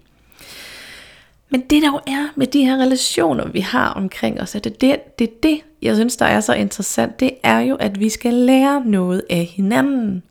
Men 1.50 1.62
det 1.62 1.82
der 1.82 1.88
jo 1.88 2.00
er 2.08 2.28
med 2.36 2.48
de 2.48 2.66
her 2.66 2.78
relationer, 2.78 3.48
vi 3.48 3.60
har 3.60 3.90
omkring 3.90 4.42
os, 4.42 4.56
at 4.56 4.64
det, 4.64 4.82
det, 4.82 5.20
det, 5.20 5.44
det, 5.44 5.62
jeg 5.82 5.96
synes, 5.96 6.18
der 6.18 6.26
er 6.26 6.40
så 6.40 6.54
interessant, 6.54 7.20
det 7.20 7.32
er 7.44 7.60
jo, 7.60 7.76
at 7.76 8.00
vi 8.00 8.10
skal 8.10 8.34
lære 8.34 8.86
noget 8.86 9.24
af 9.30 9.46
hinanden. 9.46 10.24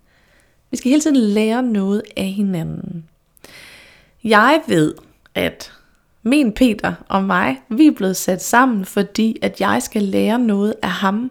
Vi 0.71 0.77
skal 0.77 0.89
hele 0.89 1.03
tiden 1.03 1.17
lære 1.17 1.63
noget 1.63 2.03
af 2.17 2.27
hinanden. 2.27 3.05
Jeg 4.25 4.61
ved, 4.67 4.95
at 5.35 5.73
min 6.23 6.53
Peter 6.53 6.95
og 7.09 7.25
mig, 7.25 7.61
vi 7.69 7.87
er 7.87 7.91
blevet 7.91 8.17
sat 8.17 8.43
sammen, 8.43 8.85
fordi 8.85 9.37
at 9.43 9.61
jeg 9.61 9.83
skal 9.83 10.03
lære 10.03 10.39
noget 10.39 10.75
af 10.83 10.91
ham, 10.91 11.31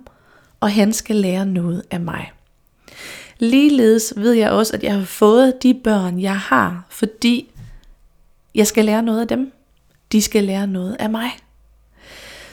og 0.59 0.71
han 0.71 0.93
skal 0.93 1.15
lære 1.15 1.45
noget 1.45 1.83
af 1.91 1.99
mig. 1.99 2.31
Ligeledes 3.39 4.13
ved 4.17 4.31
jeg 4.31 4.51
også, 4.51 4.73
at 4.73 4.83
jeg 4.83 4.93
har 4.93 5.05
fået 5.05 5.63
de 5.63 5.73
børn, 5.73 6.21
jeg 6.21 6.37
har, 6.37 6.85
fordi 6.89 7.51
jeg 8.55 8.67
skal 8.67 8.85
lære 8.85 9.03
noget 9.03 9.21
af 9.21 9.27
dem. 9.27 9.51
De 10.11 10.21
skal 10.21 10.43
lære 10.43 10.67
noget 10.67 10.95
af 10.99 11.09
mig. 11.09 11.29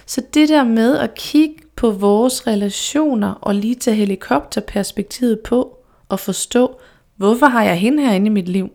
Så 0.06 0.22
det 0.34 0.49
der 0.49 0.64
med 0.64 0.99
at 0.99 1.14
kigge 1.14 1.54
på 1.76 1.90
vores 1.90 2.46
relationer 2.46 3.32
og 3.32 3.54
lige 3.54 3.75
tage 3.75 3.96
helikopterperspektivet 3.96 5.40
på 5.40 5.78
og 6.08 6.20
forstå, 6.20 6.78
hvorfor 7.16 7.46
har 7.46 7.62
jeg 7.62 7.76
hende 7.76 8.02
her 8.02 8.12
inde 8.12 8.26
i 8.26 8.30
mit 8.30 8.49
liv, 8.49 8.70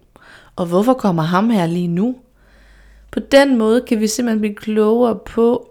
og 0.56 0.66
hvorfor 0.66 0.94
kommer 0.94 1.24
ham 1.24 1.50
her 1.50 1.68
lige 1.68 1.88
nu. 1.88 2.16
På 3.12 3.20
den 3.20 3.58
måde 3.58 3.82
kan 3.82 4.00
vi 4.00 4.08
simpelthen 4.08 4.42
blive 4.42 4.56
klogere 4.56 5.20
på, 5.26 5.70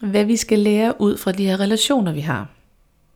hvad 0.00 0.24
vi 0.24 0.36
skal 0.36 0.58
lære 0.58 1.00
ud 1.00 1.16
fra 1.16 1.32
de 1.32 1.46
her 1.46 1.60
relationer, 1.60 2.12
vi 2.12 2.20
har. 2.20 2.48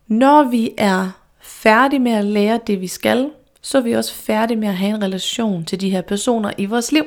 Når 0.08 0.44
vi 0.44 0.70
er 0.78 1.10
færdige 1.40 2.00
med 2.00 2.12
at 2.12 2.24
lære 2.24 2.60
det, 2.66 2.80
vi 2.80 2.86
skal, 2.86 3.30
så 3.62 3.78
er 3.78 3.82
vi 3.82 3.92
også 3.92 4.14
færdige 4.14 4.58
med 4.58 4.68
at 4.68 4.76
have 4.76 4.94
en 4.94 5.02
relation 5.02 5.64
til 5.64 5.80
de 5.80 5.90
her 5.90 6.00
personer 6.00 6.50
i 6.58 6.66
vores 6.66 6.92
liv. 6.92 7.04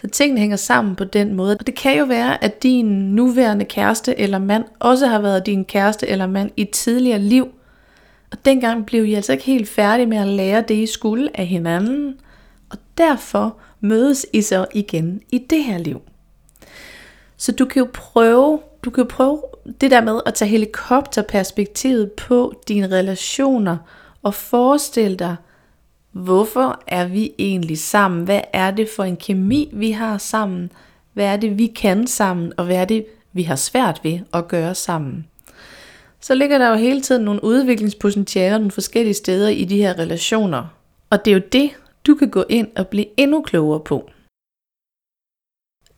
Så 0.00 0.08
tingene 0.08 0.40
hænger 0.40 0.56
sammen 0.56 0.96
på 0.96 1.04
den 1.04 1.34
måde. 1.34 1.56
Og 1.60 1.66
det 1.66 1.74
kan 1.74 1.98
jo 1.98 2.04
være, 2.04 2.44
at 2.44 2.62
din 2.62 2.86
nuværende 3.14 3.64
kæreste 3.64 4.20
eller 4.20 4.38
mand 4.38 4.64
også 4.78 5.06
har 5.06 5.20
været 5.20 5.46
din 5.46 5.64
kæreste 5.64 6.08
eller 6.08 6.26
mand 6.26 6.50
i 6.56 6.62
et 6.62 6.70
tidligere 6.70 7.18
liv. 7.18 7.48
Og 8.32 8.44
dengang 8.44 8.86
blev 8.86 9.04
I 9.04 9.14
altså 9.14 9.32
ikke 9.32 9.44
helt 9.44 9.68
færdige 9.68 10.06
med 10.06 10.18
at 10.18 10.26
lære 10.26 10.64
det, 10.68 10.74
I 10.74 10.86
skulle 10.86 11.30
af 11.34 11.46
hinanden. 11.46 12.16
Og 12.70 12.78
derfor 12.98 13.56
mødes 13.84 14.26
I 14.32 14.42
så 14.42 14.66
igen 14.74 15.20
i 15.32 15.38
det 15.38 15.64
her 15.64 15.78
liv. 15.78 16.00
Så 17.36 17.52
du 17.52 17.64
kan 17.64 17.80
jo 17.80 17.88
prøve, 17.92 18.60
du 18.84 18.90
kan 18.90 19.04
jo 19.04 19.08
prøve 19.10 19.42
det 19.80 19.90
der 19.90 20.00
med 20.00 20.20
at 20.26 20.34
tage 20.34 20.48
helikopterperspektivet 20.48 22.12
på 22.12 22.62
dine 22.68 22.86
relationer 22.86 23.76
og 24.22 24.34
forestille 24.34 25.16
dig, 25.16 25.36
Hvorfor 26.14 26.82
er 26.86 27.06
vi 27.06 27.32
egentlig 27.38 27.78
sammen? 27.78 28.24
Hvad 28.24 28.40
er 28.52 28.70
det 28.70 28.88
for 28.96 29.04
en 29.04 29.16
kemi, 29.16 29.70
vi 29.72 29.90
har 29.90 30.18
sammen? 30.18 30.72
Hvad 31.12 31.26
er 31.26 31.36
det, 31.36 31.58
vi 31.58 31.66
kan 31.66 32.06
sammen? 32.06 32.52
Og 32.56 32.64
hvad 32.64 32.76
er 32.76 32.84
det, 32.84 33.06
vi 33.32 33.42
har 33.42 33.56
svært 33.56 34.00
ved 34.02 34.18
at 34.32 34.48
gøre 34.48 34.74
sammen? 34.74 35.26
Så 36.20 36.34
ligger 36.34 36.58
der 36.58 36.68
jo 36.68 36.74
hele 36.74 37.00
tiden 37.00 37.24
nogle 37.24 37.44
udviklingspotentialer 37.44 38.58
nogle 38.58 38.70
forskellige 38.70 39.14
steder 39.14 39.48
i 39.48 39.64
de 39.64 39.76
her 39.76 39.98
relationer. 39.98 40.64
Og 41.10 41.24
det 41.24 41.30
er 41.30 41.34
jo 41.34 41.42
det, 41.52 41.70
du 42.06 42.14
kan 42.14 42.30
gå 42.30 42.44
ind 42.48 42.68
og 42.76 42.88
blive 42.88 43.06
endnu 43.16 43.42
klogere 43.42 43.80
på. 43.80 44.10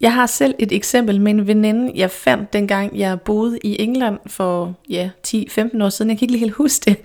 Jeg 0.01 0.15
har 0.15 0.27
selv 0.27 0.55
et 0.59 0.73
eksempel 0.73 1.21
med 1.21 1.33
en 1.33 1.47
veninde, 1.47 1.93
jeg 1.95 2.11
fandt 2.11 2.53
dengang 2.53 2.99
jeg 2.99 3.21
boede 3.21 3.59
i 3.65 3.83
England 3.83 4.19
for 4.27 4.75
ja, 4.89 5.11
10-15 5.27 5.85
år 5.85 5.89
siden. 5.89 6.11
Jeg 6.11 6.19
kan 6.19 6.25
ikke 6.25 6.33
lige 6.33 6.41
helt 6.41 6.53
huske 6.53 6.83
det. 6.85 6.97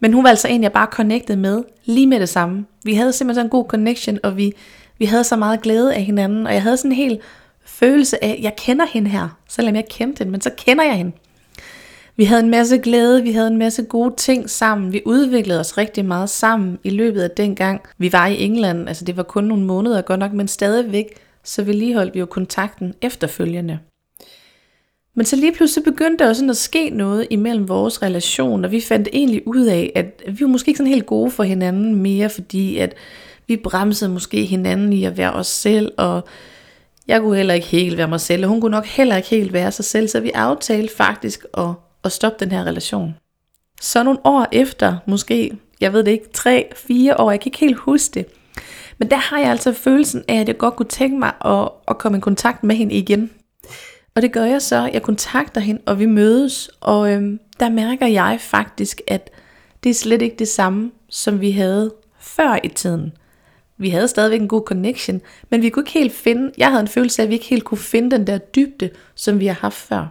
Men 0.00 0.12
hun 0.12 0.24
var 0.24 0.30
altså 0.30 0.48
en, 0.48 0.62
jeg 0.62 0.72
bare 0.72 0.88
connectede 0.90 1.38
med 1.38 1.64
lige 1.84 2.06
med 2.06 2.20
det 2.20 2.28
samme. 2.28 2.66
Vi 2.84 2.94
havde 2.94 3.12
simpelthen 3.12 3.46
en 3.46 3.50
god 3.50 3.64
connection, 3.68 4.18
og 4.22 4.36
vi, 4.36 4.52
vi 4.98 5.04
havde 5.04 5.24
så 5.24 5.36
meget 5.36 5.62
glæde 5.62 5.94
af 5.94 6.02
hinanden. 6.02 6.46
Og 6.46 6.52
jeg 6.52 6.62
havde 6.62 6.76
sådan 6.76 6.92
en 6.92 6.96
hel 6.96 7.20
følelse 7.64 8.24
af, 8.24 8.30
at 8.38 8.42
jeg 8.42 8.56
kender 8.56 8.86
hende 8.86 9.10
her. 9.10 9.38
Selvom 9.48 9.74
jeg 9.74 9.84
kendte 9.90 10.18
hende, 10.18 10.32
men 10.32 10.40
så 10.40 10.50
kender 10.56 10.84
jeg 10.84 10.96
hende. 10.96 11.12
Vi 12.16 12.24
havde 12.24 12.42
en 12.42 12.50
masse 12.50 12.78
glæde, 12.78 13.22
vi 13.22 13.32
havde 13.32 13.48
en 13.48 13.58
masse 13.58 13.82
gode 13.82 14.14
ting 14.16 14.50
sammen. 14.50 14.92
Vi 14.92 15.02
udviklede 15.04 15.60
os 15.60 15.78
rigtig 15.78 16.04
meget 16.04 16.30
sammen 16.30 16.78
i 16.84 16.90
løbet 16.90 17.22
af 17.22 17.30
den 17.30 17.54
gang, 17.54 17.80
vi 17.98 18.12
var 18.12 18.26
i 18.26 18.44
England. 18.44 18.88
Altså 18.88 19.04
det 19.04 19.16
var 19.16 19.22
kun 19.22 19.44
nogle 19.44 19.64
måneder 19.64 20.02
godt 20.02 20.20
nok, 20.20 20.32
men 20.32 20.48
stadigvæk, 20.48 21.06
så 21.44 21.62
vedligeholdt 21.62 22.14
vi 22.14 22.18
jo 22.18 22.26
kontakten 22.26 22.94
efterfølgende. 23.02 23.78
Men 25.16 25.26
så 25.26 25.36
lige 25.36 25.52
pludselig 25.52 25.84
begyndte 25.84 26.24
der 26.24 26.28
også 26.28 26.40
sådan 26.40 26.50
at 26.50 26.56
ske 26.56 26.90
noget 26.90 27.26
imellem 27.30 27.68
vores 27.68 28.02
relation, 28.02 28.64
og 28.64 28.70
vi 28.70 28.80
fandt 28.80 29.08
egentlig 29.12 29.48
ud 29.48 29.64
af, 29.66 29.92
at 29.94 30.22
vi 30.26 30.40
var 30.40 30.48
måske 30.48 30.68
ikke 30.68 30.78
sådan 30.78 30.92
helt 30.92 31.06
gode 31.06 31.30
for 31.30 31.42
hinanden 31.42 31.94
mere, 31.94 32.28
fordi 32.28 32.78
at 32.78 32.94
vi 33.48 33.56
bremsede 33.56 34.10
måske 34.10 34.44
hinanden 34.44 34.92
i 34.92 35.04
at 35.04 35.16
være 35.16 35.32
os 35.32 35.46
selv, 35.46 35.92
og 35.96 36.24
jeg 37.08 37.20
kunne 37.20 37.36
heller 37.36 37.54
ikke 37.54 37.66
helt 37.66 37.96
være 37.96 38.08
mig 38.08 38.20
selv, 38.20 38.44
og 38.44 38.48
hun 38.48 38.60
kunne 38.60 38.70
nok 38.70 38.86
heller 38.86 39.16
ikke 39.16 39.28
helt 39.28 39.52
være 39.52 39.72
sig 39.72 39.84
selv, 39.84 40.08
så 40.08 40.20
vi 40.20 40.30
aftalte 40.30 40.96
faktisk 40.96 41.44
at 41.58 41.68
at 42.04 42.12
stoppe 42.12 42.44
den 42.44 42.52
her 42.52 42.64
relation. 42.64 43.14
Så 43.80 44.02
nogle 44.02 44.20
år 44.24 44.46
efter, 44.52 44.96
måske, 45.06 45.52
jeg 45.80 45.92
ved 45.92 46.04
det 46.04 46.10
ikke, 46.10 46.32
tre, 46.32 46.68
fire 46.76 47.20
år, 47.20 47.30
jeg 47.30 47.40
kan 47.40 47.48
ikke 47.48 47.58
helt 47.58 47.76
huske 47.78 48.14
det, 48.14 48.26
men 48.98 49.10
der 49.10 49.16
har 49.16 49.38
jeg 49.38 49.50
altså 49.50 49.72
følelsen 49.72 50.24
af, 50.28 50.40
at 50.40 50.48
jeg 50.48 50.58
godt 50.58 50.76
kunne 50.76 50.88
tænke 50.88 51.18
mig 51.18 51.32
at, 51.44 51.68
at 51.88 51.98
komme 51.98 52.18
i 52.18 52.20
kontakt 52.20 52.64
med 52.64 52.76
hende 52.76 52.94
igen. 52.94 53.30
Og 54.14 54.22
det 54.22 54.32
gør 54.32 54.44
jeg 54.44 54.62
så, 54.62 54.90
jeg 54.92 55.02
kontakter 55.02 55.60
hende, 55.60 55.82
og 55.86 55.98
vi 55.98 56.06
mødes, 56.06 56.70
og 56.80 57.12
øhm, 57.12 57.40
der 57.60 57.68
mærker 57.68 58.06
jeg 58.06 58.38
faktisk, 58.40 59.00
at 59.06 59.30
det 59.84 59.90
er 59.90 59.94
slet 59.94 60.22
ikke 60.22 60.36
det 60.36 60.48
samme, 60.48 60.90
som 61.08 61.40
vi 61.40 61.50
havde 61.50 61.94
før 62.18 62.58
i 62.64 62.68
tiden. 62.68 63.12
Vi 63.78 63.88
havde 63.88 64.08
stadigvæk 64.08 64.40
en 64.40 64.48
god 64.48 64.62
connection, 64.66 65.20
men 65.50 65.62
vi 65.62 65.70
kunne 65.70 65.82
ikke 65.82 65.98
helt 65.98 66.12
finde, 66.12 66.52
jeg 66.58 66.68
havde 66.68 66.80
en 66.80 66.88
følelse 66.88 67.22
af, 67.22 67.24
at 67.24 67.28
vi 67.28 67.34
ikke 67.34 67.46
helt 67.46 67.64
kunne 67.64 67.78
finde 67.78 68.10
den 68.10 68.26
der 68.26 68.38
dybde, 68.38 68.90
som 69.14 69.40
vi 69.40 69.46
har 69.46 69.54
haft 69.54 69.76
før. 69.76 70.06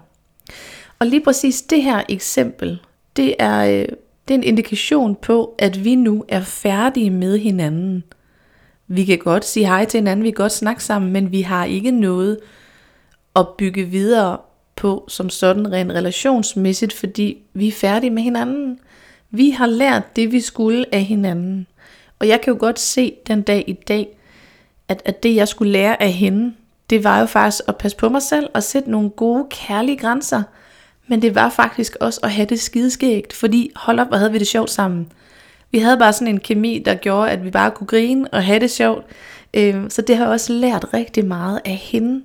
Og 1.04 1.08
lige 1.08 1.24
præcis 1.24 1.62
det 1.62 1.84
her 1.84 2.02
eksempel, 2.10 2.80
det 3.16 3.36
er, 3.40 3.66
øh, 3.66 3.88
det 4.28 4.34
er 4.34 4.38
en 4.38 4.44
indikation 4.44 5.16
på, 5.16 5.56
at 5.58 5.84
vi 5.84 5.96
nu 5.96 6.26
er 6.28 6.42
færdige 6.42 7.10
med 7.10 7.38
hinanden. 7.38 8.04
Vi 8.88 9.06
kan 9.06 9.18
godt 9.18 9.46
sige 9.46 9.66
hej 9.66 9.86
til 9.86 9.98
hinanden, 9.98 10.24
vi 10.24 10.30
kan 10.30 10.44
godt 10.44 10.52
snakke 10.52 10.84
sammen, 10.84 11.12
men 11.12 11.32
vi 11.32 11.42
har 11.42 11.66
ikke 11.66 11.92
noget 11.92 12.40
at 13.36 13.48
bygge 13.58 13.84
videre 13.84 14.38
på 14.76 15.06
som 15.08 15.30
sådan 15.30 15.72
rent 15.72 15.92
relationsmæssigt, 15.92 16.94
fordi 16.94 17.38
vi 17.54 17.68
er 17.68 17.72
færdige 17.72 18.12
med 18.12 18.24
hinanden. 18.24 18.80
Vi 19.32 19.50
har 19.50 19.68
lært 19.68 20.16
det, 20.16 20.32
vi 20.32 20.42
skulle 20.42 20.86
af 20.92 21.04
hinanden. 21.04 21.68
Og 22.20 22.28
jeg 22.28 22.42
kan 22.42 22.54
jo 22.54 22.60
godt 22.60 22.80
se 22.80 23.14
den 23.28 23.42
dag 23.42 23.64
i 23.68 23.74
dag, 23.74 24.18
at, 24.88 25.02
at 25.06 25.24
det 25.24 25.36
jeg 25.36 25.48
skulle 25.48 25.72
lære 25.72 26.04
af 26.04 26.12
hende, 26.12 26.54
det 26.90 27.04
var 27.04 27.20
jo 27.20 27.26
faktisk 27.26 27.64
at 27.68 27.78
passe 27.78 27.98
på 27.98 28.10
mig 28.10 28.22
selv 28.22 28.50
og 28.54 28.64
sætte 28.64 28.92
nogle 28.92 29.10
gode, 29.10 29.48
kærlige 29.50 29.98
grænser– 29.98 30.44
men 31.08 31.22
det 31.22 31.36
var 31.36 31.50
faktisk 31.50 31.96
også 32.00 32.20
at 32.24 32.32
have 32.32 32.46
det 32.46 32.60
skideskægt, 32.60 33.34
fordi 33.34 33.72
hold 33.76 34.00
op, 34.00 34.08
hvor 34.08 34.18
havde 34.18 34.32
vi 34.32 34.40
det 34.40 34.48
sjovt 34.48 34.70
sammen. 34.70 35.08
Vi 35.72 35.80
havde 35.80 35.98
bare 35.98 36.14
sådan 36.14 36.28
en 36.28 36.40
kemi, 36.40 36.84
der 36.86 36.96
gjorde, 36.96 37.32
at 37.32 37.44
vi 37.44 37.52
bare 37.52 37.72
kunne 37.72 37.88
grine 37.88 38.28
og 38.34 38.44
have 38.44 38.60
det 38.60 38.72
sjovt. 38.72 39.06
Øhm, 39.54 39.90
så 39.90 40.02
det 40.02 40.18
har 40.18 40.24
jeg 40.24 40.32
også 40.32 40.54
lært 40.54 40.94
rigtig 40.94 41.26
meget 41.26 41.62
af 41.66 41.76
hende. 41.76 42.24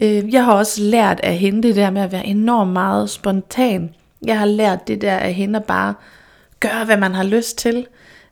Øhm, 0.00 0.28
jeg 0.28 0.44
har 0.44 0.52
også 0.52 0.82
lært 0.82 1.20
af 1.20 1.36
hende 1.36 1.62
det 1.62 1.76
der 1.76 1.90
med 1.90 2.02
at 2.02 2.12
være 2.12 2.26
enormt 2.26 2.72
meget 2.72 3.10
spontan. 3.10 3.94
Jeg 4.26 4.38
har 4.38 4.46
lært 4.46 4.88
det 4.88 5.00
der 5.00 5.16
af 5.16 5.32
hende 5.34 5.58
at 5.58 5.64
bare 5.64 5.94
gøre, 6.60 6.84
hvad 6.84 6.96
man 6.96 7.14
har 7.14 7.24
lyst 7.24 7.58
til. 7.58 7.86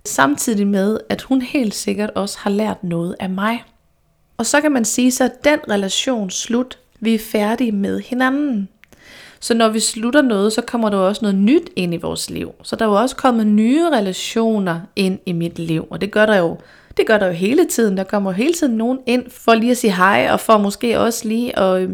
Samtidig 0.04 0.66
med, 0.66 0.98
at 1.08 1.22
hun 1.22 1.42
helt 1.42 1.74
sikkert 1.74 2.10
også 2.10 2.38
har 2.38 2.50
lært 2.50 2.84
noget 2.84 3.16
af 3.20 3.30
mig. 3.30 3.64
Og 4.36 4.46
så 4.46 4.60
kan 4.60 4.72
man 4.72 4.84
sige, 4.84 5.10
så 5.10 5.30
den 5.44 5.58
relation 5.70 6.30
slut. 6.30 6.78
Vi 7.00 7.14
er 7.14 7.18
færdige 7.18 7.72
med 7.72 8.00
hinanden. 8.00 8.68
Så 9.44 9.54
når 9.54 9.68
vi 9.68 9.80
slutter 9.80 10.22
noget, 10.22 10.52
så 10.52 10.62
kommer 10.62 10.90
der 10.90 10.96
også 10.96 11.22
noget 11.22 11.34
nyt 11.34 11.70
ind 11.76 11.94
i 11.94 11.96
vores 11.96 12.30
liv. 12.30 12.52
Så 12.62 12.76
der 12.76 12.84
er 12.84 12.88
jo 12.88 12.94
også 12.94 13.16
kommet 13.16 13.46
nye 13.46 13.90
relationer 13.90 14.80
ind 14.96 15.18
i 15.26 15.32
mit 15.32 15.58
liv, 15.58 15.86
og 15.90 16.00
det 16.00 16.10
gør 16.10 16.26
der 16.26 16.36
jo 16.36 16.58
det 16.96 17.06
gør 17.06 17.18
der 17.18 17.26
jo 17.26 17.32
hele 17.32 17.66
tiden. 17.66 17.96
Der 17.96 18.04
kommer 18.04 18.32
hele 18.32 18.52
tiden 18.52 18.76
nogen 18.76 18.98
ind 19.06 19.30
for 19.30 19.54
lige 19.54 19.70
at 19.70 19.76
sige 19.76 19.96
hej, 19.96 20.28
og 20.30 20.40
for 20.40 20.58
måske 20.58 21.00
også 21.00 21.28
lige 21.28 21.58
at 21.58 21.82
øh, 21.82 21.90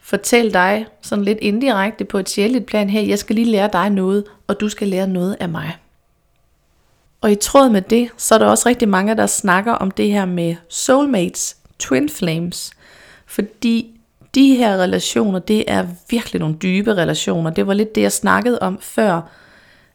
fortælle 0.00 0.52
dig 0.52 0.86
sådan 1.02 1.24
lidt 1.24 1.38
indirekte 1.38 2.04
på 2.04 2.18
et 2.18 2.28
sjældent 2.28 2.66
plan, 2.66 2.90
her, 2.90 3.00
jeg 3.00 3.18
skal 3.18 3.36
lige 3.36 3.50
lære 3.50 3.70
dig 3.72 3.90
noget, 3.90 4.24
og 4.46 4.60
du 4.60 4.68
skal 4.68 4.88
lære 4.88 5.06
noget 5.06 5.36
af 5.40 5.48
mig. 5.48 5.76
Og 7.20 7.32
i 7.32 7.34
tråd 7.34 7.70
med 7.70 7.82
det, 7.82 8.08
så 8.16 8.34
er 8.34 8.38
der 8.38 8.46
også 8.46 8.68
rigtig 8.68 8.88
mange, 8.88 9.16
der 9.16 9.26
snakker 9.26 9.72
om 9.72 9.90
det 9.90 10.12
her 10.12 10.24
med 10.24 10.54
soulmates, 10.68 11.56
twin 11.78 12.08
flames. 12.08 12.70
Fordi 13.26 13.99
de 14.34 14.54
her 14.54 14.76
relationer, 14.76 15.38
det 15.38 15.64
er 15.68 15.86
virkelig 16.10 16.40
nogle 16.40 16.56
dybe 16.62 16.94
relationer. 16.94 17.50
Det 17.50 17.66
var 17.66 17.74
lidt 17.74 17.94
det, 17.94 18.02
jeg 18.02 18.12
snakkede 18.12 18.58
om 18.58 18.78
før, 18.80 19.30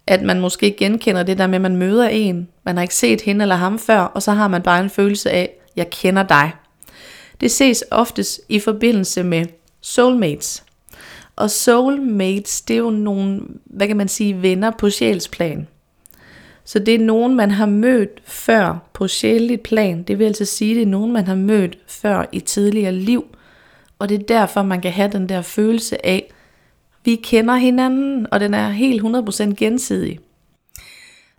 at 0.07 0.21
man 0.21 0.39
måske 0.39 0.71
genkender 0.71 1.23
det 1.23 1.37
der 1.37 1.47
med, 1.47 1.55
at 1.55 1.61
man 1.61 1.75
møder 1.75 2.07
en, 2.07 2.47
man 2.63 2.75
har 2.75 2.81
ikke 2.81 2.95
set 2.95 3.21
hende 3.21 3.43
eller 3.43 3.55
ham 3.55 3.79
før, 3.79 3.99
og 3.99 4.23
så 4.23 4.31
har 4.31 4.47
man 4.47 4.61
bare 4.61 4.83
en 4.83 4.89
følelse 4.89 5.31
af, 5.31 5.49
jeg 5.75 5.89
kender 5.89 6.23
dig. 6.23 6.51
Det 7.41 7.51
ses 7.51 7.83
oftest 7.91 8.41
i 8.49 8.59
forbindelse 8.59 9.23
med 9.23 9.45
soulmates. 9.81 10.63
Og 11.35 11.51
soulmates, 11.51 12.61
det 12.61 12.73
er 12.73 12.77
jo 12.77 12.89
nogle, 12.89 13.41
hvad 13.65 13.87
kan 13.87 13.97
man 13.97 14.07
sige, 14.07 14.41
venner 14.41 14.71
på 14.71 14.89
sjælsplan. 14.89 15.67
Så 16.65 16.79
det 16.79 16.95
er 16.95 16.99
nogen, 16.99 17.35
man 17.35 17.51
har 17.51 17.65
mødt 17.65 18.21
før 18.25 18.89
på 18.93 19.07
sjældent 19.07 19.63
plan. 19.63 20.03
Det 20.03 20.19
vil 20.19 20.25
altså 20.25 20.45
sige, 20.45 20.75
det 20.75 20.81
er 20.81 20.85
nogen, 20.87 21.13
man 21.13 21.27
har 21.27 21.35
mødt 21.35 21.77
før 21.87 22.25
i 22.31 22.39
tidligere 22.39 22.91
liv. 22.91 23.25
Og 23.99 24.09
det 24.09 24.21
er 24.21 24.25
derfor, 24.25 24.63
man 24.63 24.81
kan 24.81 24.91
have 24.91 25.11
den 25.11 25.29
der 25.29 25.41
følelse 25.41 26.05
af, 26.05 26.31
vi 27.05 27.15
kender 27.15 27.55
hinanden, 27.55 28.27
og 28.31 28.39
den 28.39 28.53
er 28.53 28.69
helt 28.69 29.03
100% 29.03 29.53
gensidig. 29.53 30.19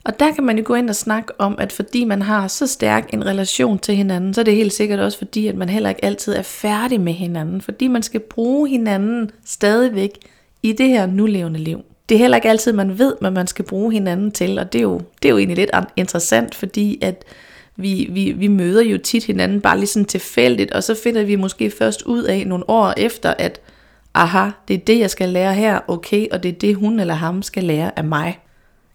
Og 0.05 0.21
der 0.21 0.33
kan 0.33 0.45
man 0.45 0.59
jo 0.59 0.65
gå 0.67 0.75
ind 0.75 0.91
og 0.91 0.97
snakke 0.97 1.41
om, 1.41 1.57
at 1.59 1.73
fordi 1.73 2.05
man 2.05 2.23
har 2.23 2.49
så 2.49 2.67
stærk 2.67 3.11
en 3.13 3.27
relation 3.27 3.79
til 3.79 3.97
hinanden, 3.97 4.35
så 4.35 4.41
er 4.41 4.45
det 4.45 4.55
helt 4.55 4.73
sikkert 4.73 5.01
også 5.01 5.19
fordi, 5.19 5.47
at 5.47 5.55
man 5.55 5.69
heller 5.69 5.89
ikke 5.89 6.05
altid 6.05 6.35
er 6.35 6.43
færdig 6.43 7.01
med 7.01 7.13
hinanden. 7.13 7.61
Fordi 7.61 7.89
man 7.89 8.03
skal 8.03 8.21
bruge 8.21 8.69
hinanden 8.69 9.31
stadigvæk 9.45 10.11
i 10.63 10.73
det 10.73 10.89
her 10.89 11.07
nulevende 11.07 11.61
liv. 11.61 11.81
Det 12.09 12.15
er 12.15 12.19
heller 12.19 12.37
ikke 12.37 12.49
altid, 12.49 12.73
man 12.73 12.99
ved, 12.99 13.15
hvad 13.21 13.31
man 13.31 13.47
skal 13.47 13.65
bruge 13.65 13.93
hinanden 13.93 14.33
til, 14.33 14.59
og 14.59 14.73
det 14.73 14.79
er 14.79 14.83
jo, 14.83 15.01
det 15.23 15.29
er 15.29 15.33
jo 15.33 15.39
egentlig 15.39 15.57
lidt 15.57 15.71
interessant, 15.97 16.55
fordi 16.55 16.99
at 17.03 17.25
vi, 17.77 18.09
vi, 18.11 18.33
vi 18.33 18.49
møder 18.49 18.83
jo 18.83 18.99
tit 18.99 19.25
hinanden 19.25 19.61
bare 19.61 19.79
lige 19.79 19.87
sådan 19.87 20.07
tilfældigt, 20.07 20.71
og 20.71 20.83
så 20.83 20.95
finder 21.03 21.25
vi 21.25 21.37
måske 21.37 21.71
først 21.71 22.03
ud 22.03 22.23
af 22.23 22.47
nogle 22.47 22.71
år 22.71 22.95
efter, 22.97 23.35
at 23.39 23.61
aha, 24.15 24.51
det 24.69 24.75
er 24.75 24.79
det, 24.79 24.99
jeg 24.99 25.11
skal 25.11 25.29
lære 25.29 25.55
her, 25.55 25.81
okay, 25.89 26.29
og 26.31 26.43
det 26.43 26.49
er 26.49 26.53
det, 26.53 26.77
hun 26.77 27.01
eller 27.01 27.15
ham 27.15 27.43
skal 27.43 27.65
lære 27.65 27.99
af 27.99 28.05
mig. 28.05 28.39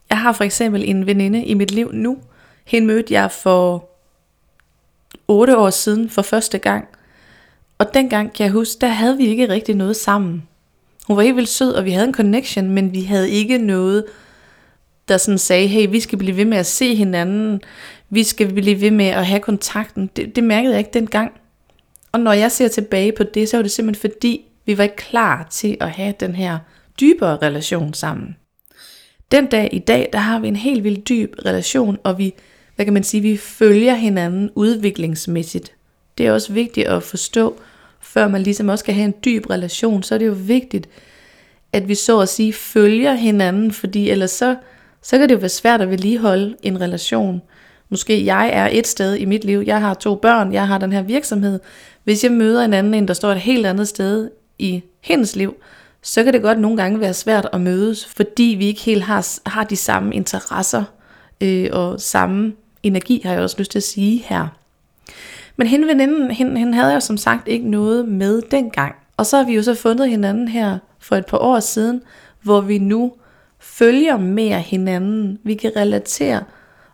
Jeg 0.10 0.18
har 0.18 0.32
for 0.34 0.44
eksempel 0.44 0.84
en 0.90 1.06
veninde 1.06 1.46
i 1.46 1.54
mit 1.54 1.72
liv 1.72 1.92
nu. 1.94 2.18
Hende 2.66 2.88
mødte 2.88 3.14
jeg 3.14 3.32
for 3.32 3.90
8 5.28 5.58
år 5.58 5.70
siden 5.70 6.10
for 6.10 6.22
første 6.22 6.58
gang. 6.58 6.88
Og 7.78 7.94
dengang 7.94 8.34
kan 8.34 8.44
jeg 8.44 8.52
huske, 8.52 8.82
der 8.82 8.88
havde 8.88 9.18
vi 9.18 9.26
ikke 9.26 9.50
rigtig 9.50 9.76
noget 9.76 9.96
sammen. 9.96 10.48
Hun 11.08 11.18
var 11.18 11.24
helt 11.24 11.36
vildt 11.36 11.50
sød, 11.50 11.74
og 11.74 11.86
vi 11.86 11.92
havde 11.92 12.08
en 12.08 12.14
connection, 12.14 12.70
men 12.70 12.94
vi 12.94 13.02
havde 13.02 13.30
ikke 13.30 13.58
noget, 13.58 14.06
der 15.08 15.18
sådan 15.18 15.38
sagde, 15.38 15.68
hey, 15.68 15.88
vi 15.90 16.00
skal 16.00 16.18
blive 16.18 16.38
ved 16.38 16.46
med 16.46 16.58
at 16.58 16.66
se 16.66 16.96
hinanden 16.96 17.62
vi 18.12 18.24
skal 18.24 18.54
blive 18.54 18.82
ved 18.82 18.92
med 18.92 19.06
at 19.06 19.26
have 19.26 19.40
kontakten. 19.40 20.10
Det, 20.16 20.36
det 20.36 20.44
mærkede 20.44 20.74
jeg 20.74 20.80
ikke 20.80 20.94
dengang. 20.94 21.32
Og 22.12 22.20
når 22.20 22.34
jeg 22.34 22.52
ser 22.52 22.68
tilbage 22.68 23.12
på 23.12 23.24
det, 23.24 23.50
så 23.50 23.58
var 23.58 23.62
det 23.62 23.72
simpelthen 23.72 24.12
fordi, 24.12 24.46
vi 24.66 24.78
var 24.78 24.84
ikke 24.84 24.96
klar 24.96 25.48
til 25.52 25.78
at 25.80 25.92
have 25.92 26.14
den 26.20 26.36
her 26.36 26.60
dybere 27.00 27.38
relation 27.38 27.94
sammen. 27.94 28.36
Den 29.32 29.46
dag 29.46 29.70
i 29.72 29.80
dag, 29.80 30.10
der 30.14 30.20
har 30.20 30.40
vi 30.40 30.48
en 30.48 30.56
helt 30.56 30.84
vildt 30.84 31.10
dyb 31.10 31.36
relation, 31.46 31.98
og 32.04 32.18
vi, 32.18 32.34
hvad 32.76 32.86
kan 32.86 32.94
man 32.94 33.04
sige, 33.04 33.22
vi 33.22 33.38
følger 33.38 33.96
hinanden 33.96 34.50
udviklingsmæssigt. 34.56 35.74
Det 36.18 36.28
er 36.28 36.32
også 36.32 36.54
vigtigt 36.54 36.88
at 36.88 37.04
forstå, 37.04 37.60
før 38.02 38.28
man 38.28 38.42
ligesom 38.42 38.70
også 38.70 38.86
kan 38.86 38.94
have 38.94 39.06
en 39.06 39.16
dyb 39.26 39.50
relation, 39.50 40.04
så 40.04 40.16
er 40.16 40.20
det 40.20 40.28
jo 40.28 40.36
vigtigt, 40.38 40.90
at 41.74 41.88
vi 41.88 41.96
så 41.96 42.20
at 42.20 42.30
sige 42.30 42.54
følger 42.54 43.14
hinanden, 43.14 43.72
fordi 43.72 44.10
ellers 44.10 44.32
så, 44.32 44.56
så 45.02 45.18
kan 45.18 45.30
det 45.30 45.36
jo 45.36 45.40
være 45.40 45.50
svært 45.50 45.82
at 45.82 45.90
vedligeholde 45.90 46.56
en 46.64 46.82
relation. 46.82 47.42
Måske 47.92 48.26
jeg 48.26 48.50
er 48.54 48.70
et 48.72 48.88
sted 48.88 49.16
i 49.16 49.26
mit 49.26 49.44
liv, 49.44 49.64
jeg 49.66 49.82
har 49.82 49.94
to 49.94 50.16
børn, 50.16 50.54
jeg 50.54 50.68
har 50.68 50.78
den 50.78 50.94
her 50.94 51.02
virksomhed. 51.02 51.60
Hvis 52.04 52.24
jeg 52.24 52.32
møder 52.32 52.66
en 52.66 52.74
anden, 52.74 52.94
en 52.94 53.08
der 53.08 53.14
står 53.14 53.32
et 53.32 53.40
helt 53.40 53.66
andet 53.66 53.88
sted 53.88 54.30
i 54.60 54.84
hendes 55.02 55.36
liv, 55.36 55.56
så 56.02 56.24
kan 56.24 56.34
det 56.34 56.42
godt 56.42 56.60
nogle 56.60 56.78
gange 56.78 57.00
være 57.00 57.14
svært 57.14 57.50
at 57.54 57.62
mødes, 57.62 58.06
fordi 58.06 58.56
vi 58.60 58.66
ikke 58.66 58.82
helt 58.82 59.04
har, 59.04 59.50
har 59.50 59.64
de 59.64 59.76
samme 59.76 60.16
interesser 60.16 60.84
øh, 61.42 61.70
og 61.72 62.02
samme 62.02 62.54
energi, 62.84 63.22
har 63.26 63.34
jeg 63.34 63.42
også 63.42 63.56
lyst 63.60 63.72
til 63.72 63.80
at 63.80 63.84
sige 63.84 64.24
her. 64.26 64.48
Men 65.56 65.68
hende 65.68 65.88
veninden, 65.88 66.32
hende, 66.32 66.58
hende 66.58 66.74
havde 66.74 66.92
jeg 66.92 67.04
som 67.04 67.18
sagt 67.18 67.48
ikke 67.48 67.70
noget 67.70 68.08
med 68.08 68.42
dengang. 68.52 68.96
Og 69.18 69.26
så 69.26 69.38
har 69.38 69.44
vi 69.44 69.56
jo 69.56 69.64
så 69.64 69.76
fundet 69.76 70.10
hinanden 70.10 70.48
her 70.48 70.78
for 71.00 71.16
et 71.16 71.26
par 71.26 71.38
år 71.38 71.60
siden, 71.60 72.02
hvor 72.42 72.62
vi 72.62 72.78
nu 72.78 73.14
følger 73.60 74.18
mere 74.18 74.60
hinanden. 74.60 75.40
Vi 75.44 75.54
kan 75.54 75.72
relatere 75.76 76.44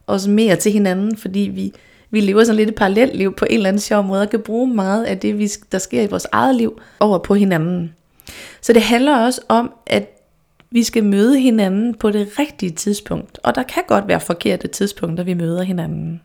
os 0.07 0.27
mere 0.27 0.55
til 0.55 0.71
hinanden, 0.71 1.17
fordi 1.17 1.39
vi, 1.39 1.73
vi 2.11 2.21
lever 2.21 2.43
sådan 2.43 2.57
lidt 2.57 2.69
et 2.69 2.75
parallelt 2.75 3.15
liv 3.15 3.35
på 3.35 3.45
en 3.45 3.53
eller 3.53 3.69
anden 3.69 3.79
sjov 3.79 4.03
måde, 4.03 4.21
og 4.21 4.29
kan 4.29 4.41
bruge 4.41 4.73
meget 4.73 5.03
af 5.03 5.19
det, 5.19 5.39
vi, 5.39 5.49
der 5.71 5.77
sker 5.77 6.01
i 6.01 6.07
vores 6.07 6.27
eget 6.31 6.55
liv, 6.55 6.81
over 6.99 7.17
på 7.17 7.33
hinanden. 7.33 7.95
Så 8.61 8.73
det 8.73 8.81
handler 8.81 9.17
også 9.17 9.41
om, 9.47 9.71
at 9.87 10.13
vi 10.71 10.83
skal 10.83 11.03
møde 11.03 11.39
hinanden 11.39 11.95
på 11.95 12.11
det 12.11 12.39
rigtige 12.39 12.71
tidspunkt, 12.71 13.39
og 13.43 13.55
der 13.55 13.63
kan 13.63 13.83
godt 13.87 14.07
være 14.07 14.19
forkerte 14.19 14.67
tidspunkter, 14.67 15.23
vi 15.23 15.33
møder 15.33 15.63
hinanden. 15.63 16.21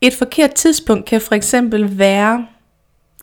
Et 0.00 0.14
forkert 0.14 0.54
tidspunkt 0.54 1.04
kan 1.04 1.20
for 1.20 1.34
eksempel 1.34 1.98
være, 1.98 2.46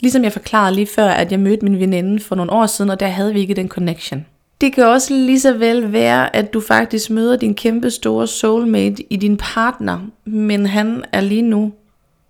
ligesom 0.02 0.24
jeg 0.24 0.34
forklarede 0.34 0.76
lige 0.76 0.88
før, 0.88 1.08
at 1.08 1.32
jeg 1.32 1.40
mødte 1.40 1.66
min 1.66 1.80
veninde 1.80 2.24
for 2.24 2.36
nogle 2.36 2.52
år 2.52 2.66
siden, 2.66 2.92
og 2.92 3.00
der 3.00 3.08
havde 3.08 3.34
vi 3.34 3.40
ikke 3.40 3.54
den 3.54 3.70
connection. 3.70 4.26
Det 4.62 4.74
kan 4.74 4.86
også 4.86 5.14
lige 5.14 5.40
så 5.40 5.54
vel 5.54 5.94
være, 5.94 6.36
at 6.36 6.54
du 6.54 6.62
faktisk 6.62 7.10
møder 7.10 7.38
din 7.38 7.56
kæmpe 7.56 7.92
store 7.92 8.28
soulmate 8.28 9.14
i 9.14 9.16
din 9.16 9.38
partner, 9.38 10.00
men 10.26 10.66
han 10.66 11.04
er 11.12 11.22
lige 11.22 11.42
nu 11.42 11.74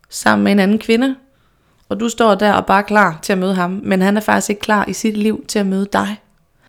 sammen 0.09 0.43
med 0.43 0.51
en 0.51 0.59
anden 0.59 0.79
kvinde, 0.79 1.15
og 1.89 1.99
du 1.99 2.09
står 2.09 2.35
der 2.35 2.53
og 2.53 2.65
bare 2.65 2.83
klar 2.83 3.19
til 3.21 3.33
at 3.33 3.39
møde 3.39 3.53
ham, 3.53 3.81
men 3.83 4.01
han 4.01 4.17
er 4.17 4.21
faktisk 4.21 4.49
ikke 4.49 4.61
klar 4.61 4.85
i 4.87 4.93
sit 4.93 5.17
liv 5.17 5.45
til 5.47 5.59
at 5.59 5.65
møde 5.65 5.87
dig. 5.93 6.17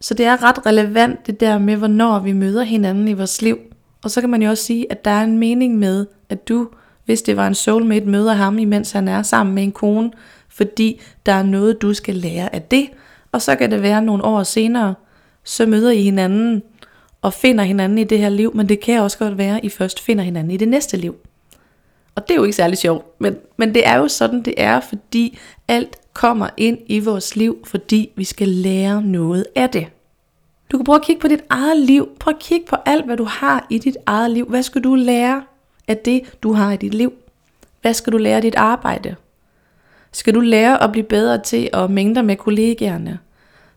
Så 0.01 0.15
det 0.15 0.27
er 0.27 0.43
ret 0.43 0.67
relevant 0.67 1.27
det 1.27 1.41
der 1.41 1.59
med, 1.59 1.77
hvornår 1.77 2.19
vi 2.19 2.33
møder 2.33 2.63
hinanden 2.63 3.09
i 3.09 3.13
vores 3.13 3.43
liv. 3.43 3.59
Og 4.05 4.11
så 4.11 4.21
kan 4.21 4.31
man 4.31 4.43
jo 4.43 4.51
også 4.51 4.65
sige, 4.65 4.93
at 4.93 5.05
der 5.05 5.11
er 5.11 5.23
en 5.23 5.39
mening 5.39 5.79
med, 5.79 6.07
at 6.29 6.49
du, 6.49 6.69
hvis 7.05 7.23
det 7.23 7.37
var 7.37 7.47
en 7.47 7.55
soulmate, 7.55 8.07
møder 8.07 8.33
ham, 8.33 8.59
imens 8.59 8.93
han 8.93 9.09
er 9.09 9.23
sammen 9.23 9.55
med 9.55 9.63
en 9.63 9.73
kone, 9.73 10.11
fordi 10.49 11.01
der 11.27 11.33
er 11.33 11.43
noget, 11.43 11.83
du 11.83 11.95
skal 11.95 12.15
lære 12.15 12.55
af 12.55 12.63
det. 12.63 12.89
Og 13.33 13.43
så 13.43 13.57
kan 13.57 13.71
det 13.71 13.83
være 13.83 14.03
nogle 14.03 14.25
år 14.25 14.43
senere, 14.43 14.95
så 15.49 15.67
møder 15.67 15.91
I 15.91 16.03
hinanden 16.03 16.63
og 17.23 17.33
finder 17.33 17.65
hinanden 17.65 17.99
i 17.99 18.05
det 18.05 18.19
her 18.19 18.29
liv, 18.29 18.57
men 18.57 18.69
det 18.69 18.81
kan 18.81 19.01
også 19.01 19.19
godt 19.19 19.39
være, 19.39 19.57
at 19.57 19.65
I 19.65 19.69
først 19.69 20.01
finder 20.01 20.25
hinanden 20.25 20.51
i 20.51 20.57
det 20.57 20.69
næste 20.69 20.97
liv. 20.97 21.17
Og 22.15 22.29
det 22.29 22.35
er 22.35 22.37
jo 22.37 22.45
ikke 22.45 22.57
særlig 22.57 22.79
sjovt, 22.79 23.21
men, 23.21 23.37
men 23.57 23.75
det 23.75 23.87
er 23.87 23.97
jo 23.97 24.09
sådan, 24.09 24.43
det 24.43 24.55
er, 24.57 24.81
fordi 24.81 25.39
alt 25.69 25.97
kommer 26.13 26.49
ind 26.57 26.79
i 26.87 26.99
vores 26.99 27.37
liv, 27.37 27.59
fordi 27.65 28.11
vi 28.17 28.25
skal 28.25 28.49
lære 28.49 29.03
noget 29.03 29.47
af 29.55 29.71
det. 29.71 29.87
Du 30.73 30.79
kan 30.79 30.85
prøve 30.85 30.97
at 30.97 31.05
kigge 31.05 31.21
på 31.21 31.29
dit 31.29 31.45
eget 31.51 31.77
liv. 31.77 32.09
Prøv 32.21 32.35
at 32.35 32.41
kigge 32.41 32.67
på 32.67 32.77
alt, 32.87 33.05
hvad 33.05 33.17
du 33.17 33.25
har 33.25 33.67
i 33.71 33.79
dit 33.79 33.97
eget 34.07 34.31
liv. 34.31 34.47
Hvad 34.49 34.63
skal 34.63 34.85
du 34.85 34.95
lære 34.95 35.43
af 35.89 35.97
det, 35.97 36.23
du 36.43 36.53
har 36.53 36.73
i 36.73 36.77
dit 36.77 36.95
liv? 36.95 37.13
Hvad 37.83 37.95
skal 37.95 38.13
du 38.13 38.19
lære 38.19 38.37
af 38.37 38.43
dit 38.43 38.55
arbejde? 38.55 39.17
Skal 40.13 40.35
du 40.35 40.41
lære 40.41 40.83
at 40.83 40.93
blive 40.93 41.05
bedre 41.05 41.43
til 41.43 41.71
at 41.73 41.91
mængde 41.91 42.23
med 42.23 42.37
kollegaerne? 42.37 43.19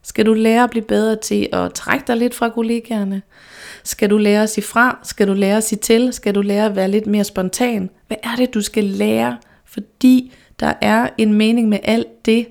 Skal 0.03 0.25
du 0.25 0.33
lære 0.33 0.63
at 0.63 0.69
blive 0.69 0.85
bedre 0.85 1.15
til 1.15 1.49
at 1.53 1.73
trække 1.73 2.03
dig 2.07 2.17
lidt 2.17 2.35
fra 2.35 2.49
kollegaerne? 2.49 3.21
Skal 3.83 4.09
du 4.09 4.17
lære 4.17 4.43
at 4.43 4.49
sige 4.49 4.63
fra? 4.63 4.99
Skal 5.03 5.27
du 5.27 5.33
lære 5.33 5.57
at 5.57 5.63
sige 5.63 5.79
til? 5.79 6.13
Skal 6.13 6.35
du 6.35 6.41
lære 6.41 6.65
at 6.65 6.75
være 6.75 6.91
lidt 6.91 7.07
mere 7.07 7.23
spontan? 7.23 7.89
Hvad 8.07 8.17
er 8.23 8.35
det, 8.35 8.53
du 8.53 8.61
skal 8.61 8.83
lære? 8.83 9.37
Fordi 9.65 10.33
der 10.59 10.73
er 10.81 11.09
en 11.17 11.33
mening 11.33 11.69
med 11.69 11.79
alt 11.83 12.25
det, 12.25 12.47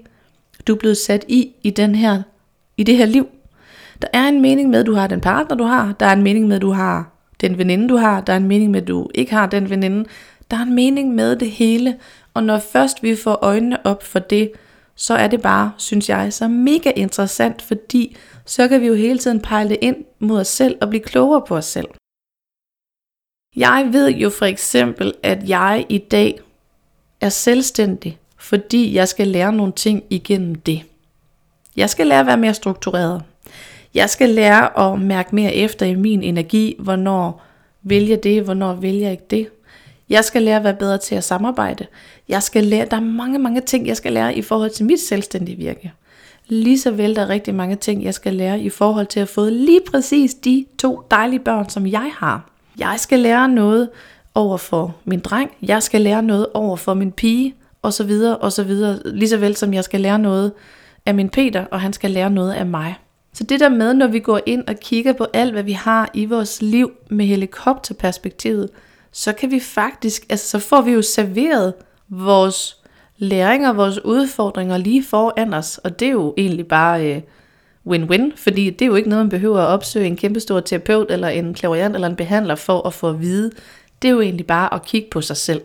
du 0.67 0.75
er 0.75 0.79
blevet 0.79 0.97
sat 0.97 1.25
i 1.29 1.53
i, 1.63 1.71
den 1.71 1.95
her, 1.95 2.23
i 2.77 2.83
det 2.83 2.97
her 2.97 3.07
liv. 3.07 3.29
Der 4.03 4.09
er 4.13 4.29
en 4.29 4.41
mening 4.41 4.71
med, 4.71 4.81
at 4.81 4.87
du 4.87 4.95
har 4.95 5.07
den 5.07 5.21
partner, 5.21 5.57
du 5.57 5.65
har. 5.65 5.95
Der 6.01 6.07
er 6.07 6.13
en 6.13 6.23
mening 6.23 6.49
med, 6.49 6.57
at 6.57 6.63
du 6.63 6.71
har 6.71 7.11
den 7.41 7.59
veninde, 7.59 7.89
du 7.89 7.97
har. 7.97 8.21
Der 8.21 8.33
er 8.33 8.37
en 8.37 8.49
mening 8.49 8.71
med, 8.71 8.83
at 8.83 8.89
du 8.89 9.09
ikke 9.15 9.33
har 9.33 9.47
den 9.47 9.71
veninde. 9.71 10.05
Der 10.51 10.57
er 10.57 10.63
en 10.63 10.75
mening 10.75 11.15
med 11.15 11.37
det 11.37 11.51
hele. 11.51 11.97
Og 12.35 12.45
når 12.45 12.59
først 12.59 13.03
vi 13.03 13.17
får 13.17 13.39
øjnene 13.43 13.87
op 13.87 14.03
for 14.03 14.19
det, 14.19 14.53
så 15.01 15.15
er 15.15 15.29
det 15.29 15.43
bare, 15.43 15.73
synes 15.79 16.09
jeg, 16.09 16.33
så 16.33 16.49
mega 16.49 16.93
interessant, 16.97 17.63
fordi 17.63 18.17
så 18.45 18.69
kan 18.69 18.81
vi 18.81 18.87
jo 18.87 18.95
hele 18.95 19.19
tiden 19.19 19.41
pejle 19.41 19.69
det 19.71 19.79
ind 19.81 19.97
mod 20.19 20.41
os 20.41 20.49
selv 20.49 20.79
og 20.81 20.89
blive 20.89 21.03
klogere 21.03 21.43
på 21.49 21.57
os 21.57 21.65
selv. 21.65 21.89
Jeg 23.57 23.89
ved 23.93 24.11
jo 24.11 24.31
for 24.31 24.47
eksempel, 24.47 25.15
at 25.23 25.49
jeg 25.49 25.87
i 25.89 25.99
dag 25.99 26.41
er 27.21 27.29
selvstændig, 27.29 28.19
fordi 28.39 28.95
jeg 28.95 29.09
skal 29.09 29.29
lære 29.29 29.53
nogle 29.53 29.73
ting 29.73 30.05
igennem 30.11 30.55
det. 30.55 30.83
Jeg 31.77 31.91
skal 31.91 32.07
lære 32.07 32.21
at 32.21 32.27
være 32.27 32.37
mere 32.37 32.55
struktureret. 32.55 33.23
Jeg 33.95 34.11
skal 34.11 34.29
lære 34.29 34.93
at 34.93 35.01
mærke 35.01 35.35
mere 35.35 35.55
efter 35.55 35.87
i 35.87 35.95
min 35.95 36.23
energi, 36.23 36.77
hvornår 36.79 37.43
vælger 37.83 38.17
det, 38.17 38.43
hvornår 38.43 38.75
vælger 38.75 39.03
jeg 39.03 39.13
ikke 39.13 39.27
det. 39.31 39.49
Jeg 40.11 40.25
skal 40.25 40.43
lære 40.43 40.57
at 40.57 40.65
være 40.65 40.75
bedre 40.75 40.99
til 40.99 41.15
at 41.15 41.25
samarbejde. 41.25 41.87
Jeg 42.29 42.43
skal 42.43 42.65
lære, 42.65 42.87
der 42.91 42.97
er 42.97 43.01
mange, 43.01 43.39
mange 43.39 43.61
ting, 43.61 43.87
jeg 43.87 43.97
skal 43.97 44.13
lære 44.13 44.35
i 44.35 44.43
forhold 44.43 44.71
til 44.71 44.87
mit 44.87 45.01
selvstændige 45.01 45.57
virke. 45.57 45.93
Lige 46.49 46.79
så 46.81 46.91
vel 46.91 47.17
der 47.17 47.23
er 47.23 47.29
rigtig 47.29 47.55
mange 47.55 47.77
ting, 47.77 48.05
jeg 48.05 48.15
skal 48.15 48.35
lære 48.35 48.61
i 48.61 48.71
forhold 48.71 49.07
til 49.07 49.21
at 49.21 49.29
få 49.29 49.45
lige 49.45 49.81
præcis 49.91 50.35
de 50.35 50.67
to 50.79 51.03
dejlige 51.11 51.41
børn, 51.41 51.69
som 51.69 51.87
jeg 51.87 52.11
har. 52.15 52.51
Jeg 52.79 52.95
skal 52.99 53.19
lære 53.19 53.49
noget 53.49 53.89
over 54.35 54.57
for 54.57 54.97
min 55.05 55.21
dreng, 55.21 55.51
jeg 55.63 55.83
skal 55.83 56.01
lære 56.01 56.23
noget 56.23 56.47
over 56.55 56.77
for 56.77 56.95
min 56.95 57.13
pige, 57.13 57.55
og 57.83 57.93
så 57.93 58.05
videre, 58.05 58.37
og 58.37 58.53
så 58.53 58.63
videre. 58.63 58.99
Lige 59.05 59.29
så 59.29 59.37
vel 59.37 59.57
som 59.57 59.75
jeg 59.75 59.85
skal 59.85 60.01
lære 60.01 60.19
noget 60.19 60.53
af 61.07 61.15
min 61.15 61.29
Peter, 61.29 61.65
og 61.65 61.81
han 61.81 61.93
skal 61.93 62.11
lære 62.11 62.31
noget 62.31 62.53
af 62.53 62.67
mig. 62.67 62.95
Så 63.33 63.45
det 63.45 63.61
der 63.61 63.69
med, 63.69 63.95
når 63.95 64.07
vi 64.07 64.19
går 64.19 64.41
ind 64.47 64.65
og 64.69 64.75
kigger 64.77 65.13
på 65.13 65.27
alt, 65.33 65.53
hvad 65.53 65.63
vi 65.63 65.73
har 65.73 66.11
i 66.15 66.25
vores 66.25 66.63
liv 66.63 66.91
med 67.11 67.27
helikopterperspektivet, 67.27 68.69
så 69.13 69.33
kan 69.33 69.51
vi 69.51 69.61
faktisk, 69.61 70.27
altså 70.31 70.49
så 70.49 70.59
får 70.59 70.81
vi 70.81 70.93
jo 70.93 71.03
serveret 71.03 71.75
vores 72.09 72.77
læringer, 73.19 73.73
vores 73.73 74.05
udfordringer 74.05 74.77
lige 74.77 75.05
foran 75.05 75.55
os, 75.55 75.79
og 75.79 76.01
det 76.01 76.09
er 76.09 76.13
jo 76.13 76.35
egentlig 76.37 76.69
bare 76.69 77.15
øh, 77.15 77.23
win-win, 77.87 78.37
fordi 78.37 78.71
det 78.71 78.83
er 78.83 78.87
jo 78.87 78.95
ikke 78.95 79.09
noget, 79.09 79.25
man 79.25 79.31
behøver 79.31 79.61
at 79.61 79.67
opsøge 79.67 80.07
en 80.07 80.17
kæmpestor 80.17 80.61
terapeut, 80.61 81.11
eller 81.11 81.29
en 81.29 81.55
klaverant, 81.55 81.95
eller 81.95 82.09
en 82.09 82.17
behandler 82.17 82.55
for 82.55 82.87
at 82.87 82.95
få 82.95 83.09
at 83.09 83.21
vide. 83.21 83.51
Det 84.03 84.09
er 84.09 84.13
jo 84.13 84.21
egentlig 84.21 84.47
bare 84.47 84.75
at 84.75 84.85
kigge 84.85 85.09
på 85.11 85.21
sig 85.21 85.37
selv. 85.37 85.63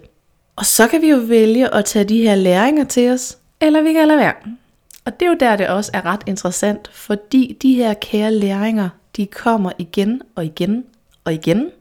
Og 0.55 0.65
så 0.65 0.87
kan 0.87 1.01
vi 1.01 1.09
jo 1.09 1.17
vælge 1.17 1.73
at 1.73 1.85
tage 1.85 2.05
de 2.05 2.21
her 2.21 2.35
læringer 2.35 2.83
til 2.83 3.11
os, 3.11 3.37
eller 3.61 3.81
vi 3.81 3.93
kan 3.93 4.07
lade 4.07 4.19
være. 4.19 4.33
Og 5.05 5.19
det 5.19 5.25
er 5.25 5.29
jo 5.29 5.37
der, 5.39 5.55
det 5.55 5.67
også 5.67 5.91
er 5.93 6.05
ret 6.05 6.21
interessant, 6.25 6.89
fordi 6.93 7.57
de 7.61 7.73
her 7.73 7.93
kære 7.93 8.33
læringer, 8.33 8.89
de 9.17 9.25
kommer 9.25 9.71
igen 9.77 10.21
og 10.35 10.45
igen 10.45 10.83
og 11.23 11.33
igen, 11.33 11.71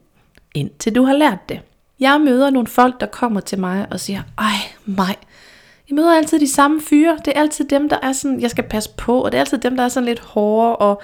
indtil 0.55 0.95
du 0.95 1.03
har 1.03 1.13
lært 1.13 1.49
det. 1.49 1.59
Jeg 1.99 2.21
møder 2.21 2.49
nogle 2.49 2.67
folk, 2.67 2.99
der 2.99 3.05
kommer 3.05 3.39
til 3.39 3.59
mig 3.59 3.87
og 3.91 3.99
siger, 3.99 4.21
ej 4.37 4.55
mig, 4.85 5.15
jeg 5.89 5.95
møder 5.95 6.17
altid 6.17 6.39
de 6.39 6.51
samme 6.51 6.81
fyre. 6.81 7.17
Det 7.25 7.33
er 7.35 7.41
altid 7.41 7.65
dem, 7.65 7.89
der 7.89 7.97
er 8.03 8.11
sådan, 8.11 8.41
jeg 8.41 8.49
skal 8.49 8.63
passe 8.63 8.89
på, 8.97 9.21
og 9.21 9.31
det 9.31 9.37
er 9.37 9.41
altid 9.41 9.57
dem, 9.57 9.75
der 9.75 9.83
er 9.83 9.89
sådan 9.89 10.05
lidt 10.05 10.19
hårde, 10.19 10.75
og 10.75 11.01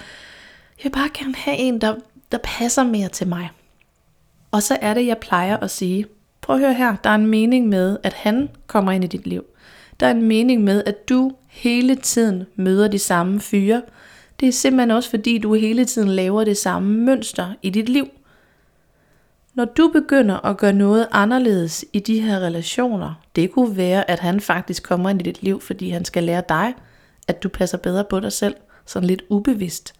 jeg 0.78 0.84
vil 0.84 0.90
bare 0.90 1.10
gerne 1.14 1.36
have 1.36 1.58
en, 1.58 1.82
der, 1.82 1.96
der 2.32 2.38
passer 2.44 2.84
mere 2.84 3.10
til 3.10 3.28
mig. 3.28 3.50
Og 4.52 4.64
så 4.64 4.78
er 4.82 4.94
det, 4.94 5.08
jeg 5.08 5.18
plejer 5.18 5.58
at 5.58 5.72
sige, 5.72 6.06
prøv 6.42 6.56
at 6.56 6.62
høre 6.62 6.74
her, 6.74 6.96
der 7.04 7.10
er 7.10 7.16
en 7.16 7.28
mening 7.28 7.68
med, 7.68 7.98
at 8.04 8.14
han 8.14 8.50
kommer 8.68 8.92
ind 8.92 9.04
i 9.04 9.08
dit 9.08 9.28
liv. 9.28 9.44
Der 10.00 10.08
er 10.08 10.12
en 10.12 10.22
mening 10.22 10.64
med, 10.64 10.84
at 10.86 11.10
du 11.10 11.32
hele 11.48 11.96
tiden 11.96 12.44
møder 12.56 12.88
de 12.88 13.00
samme 13.00 13.40
fyre. 13.40 13.82
Det 14.40 14.48
er 14.48 14.52
simpelthen 14.52 14.92
også 14.92 15.10
fordi, 15.10 15.38
du 15.38 15.54
hele 15.54 15.86
tiden 15.86 16.10
laver 16.10 16.44
det 16.44 16.58
samme 16.58 17.06
mønster 17.06 17.54
i 17.62 17.70
dit 17.70 17.90
liv. 17.90 18.08
Når 19.54 19.66
du 19.66 19.88
begynder 19.88 20.46
at 20.46 20.58
gøre 20.58 20.74
noget 20.74 21.08
anderledes 21.12 21.86
i 21.94 22.00
de 22.00 22.22
her 22.22 22.40
relationer, 22.40 23.14
det 23.36 23.52
kunne 23.52 23.78
være, 23.78 24.12
at 24.12 24.20
han 24.20 24.42
faktisk 24.42 24.84
kommer 24.84 25.10
ind 25.10 25.22
i 25.22 25.24
dit 25.24 25.44
liv, 25.44 25.62
fordi 25.62 25.90
han 25.90 26.06
skal 26.06 26.24
lære 26.24 26.44
dig, 26.50 26.74
at 27.28 27.44
du 27.44 27.50
passer 27.50 27.78
bedre 27.78 28.04
på 28.04 28.20
dig 28.20 28.32
selv, 28.32 28.56
sådan 28.86 29.08
lidt 29.08 29.22
ubevidst. 29.30 29.94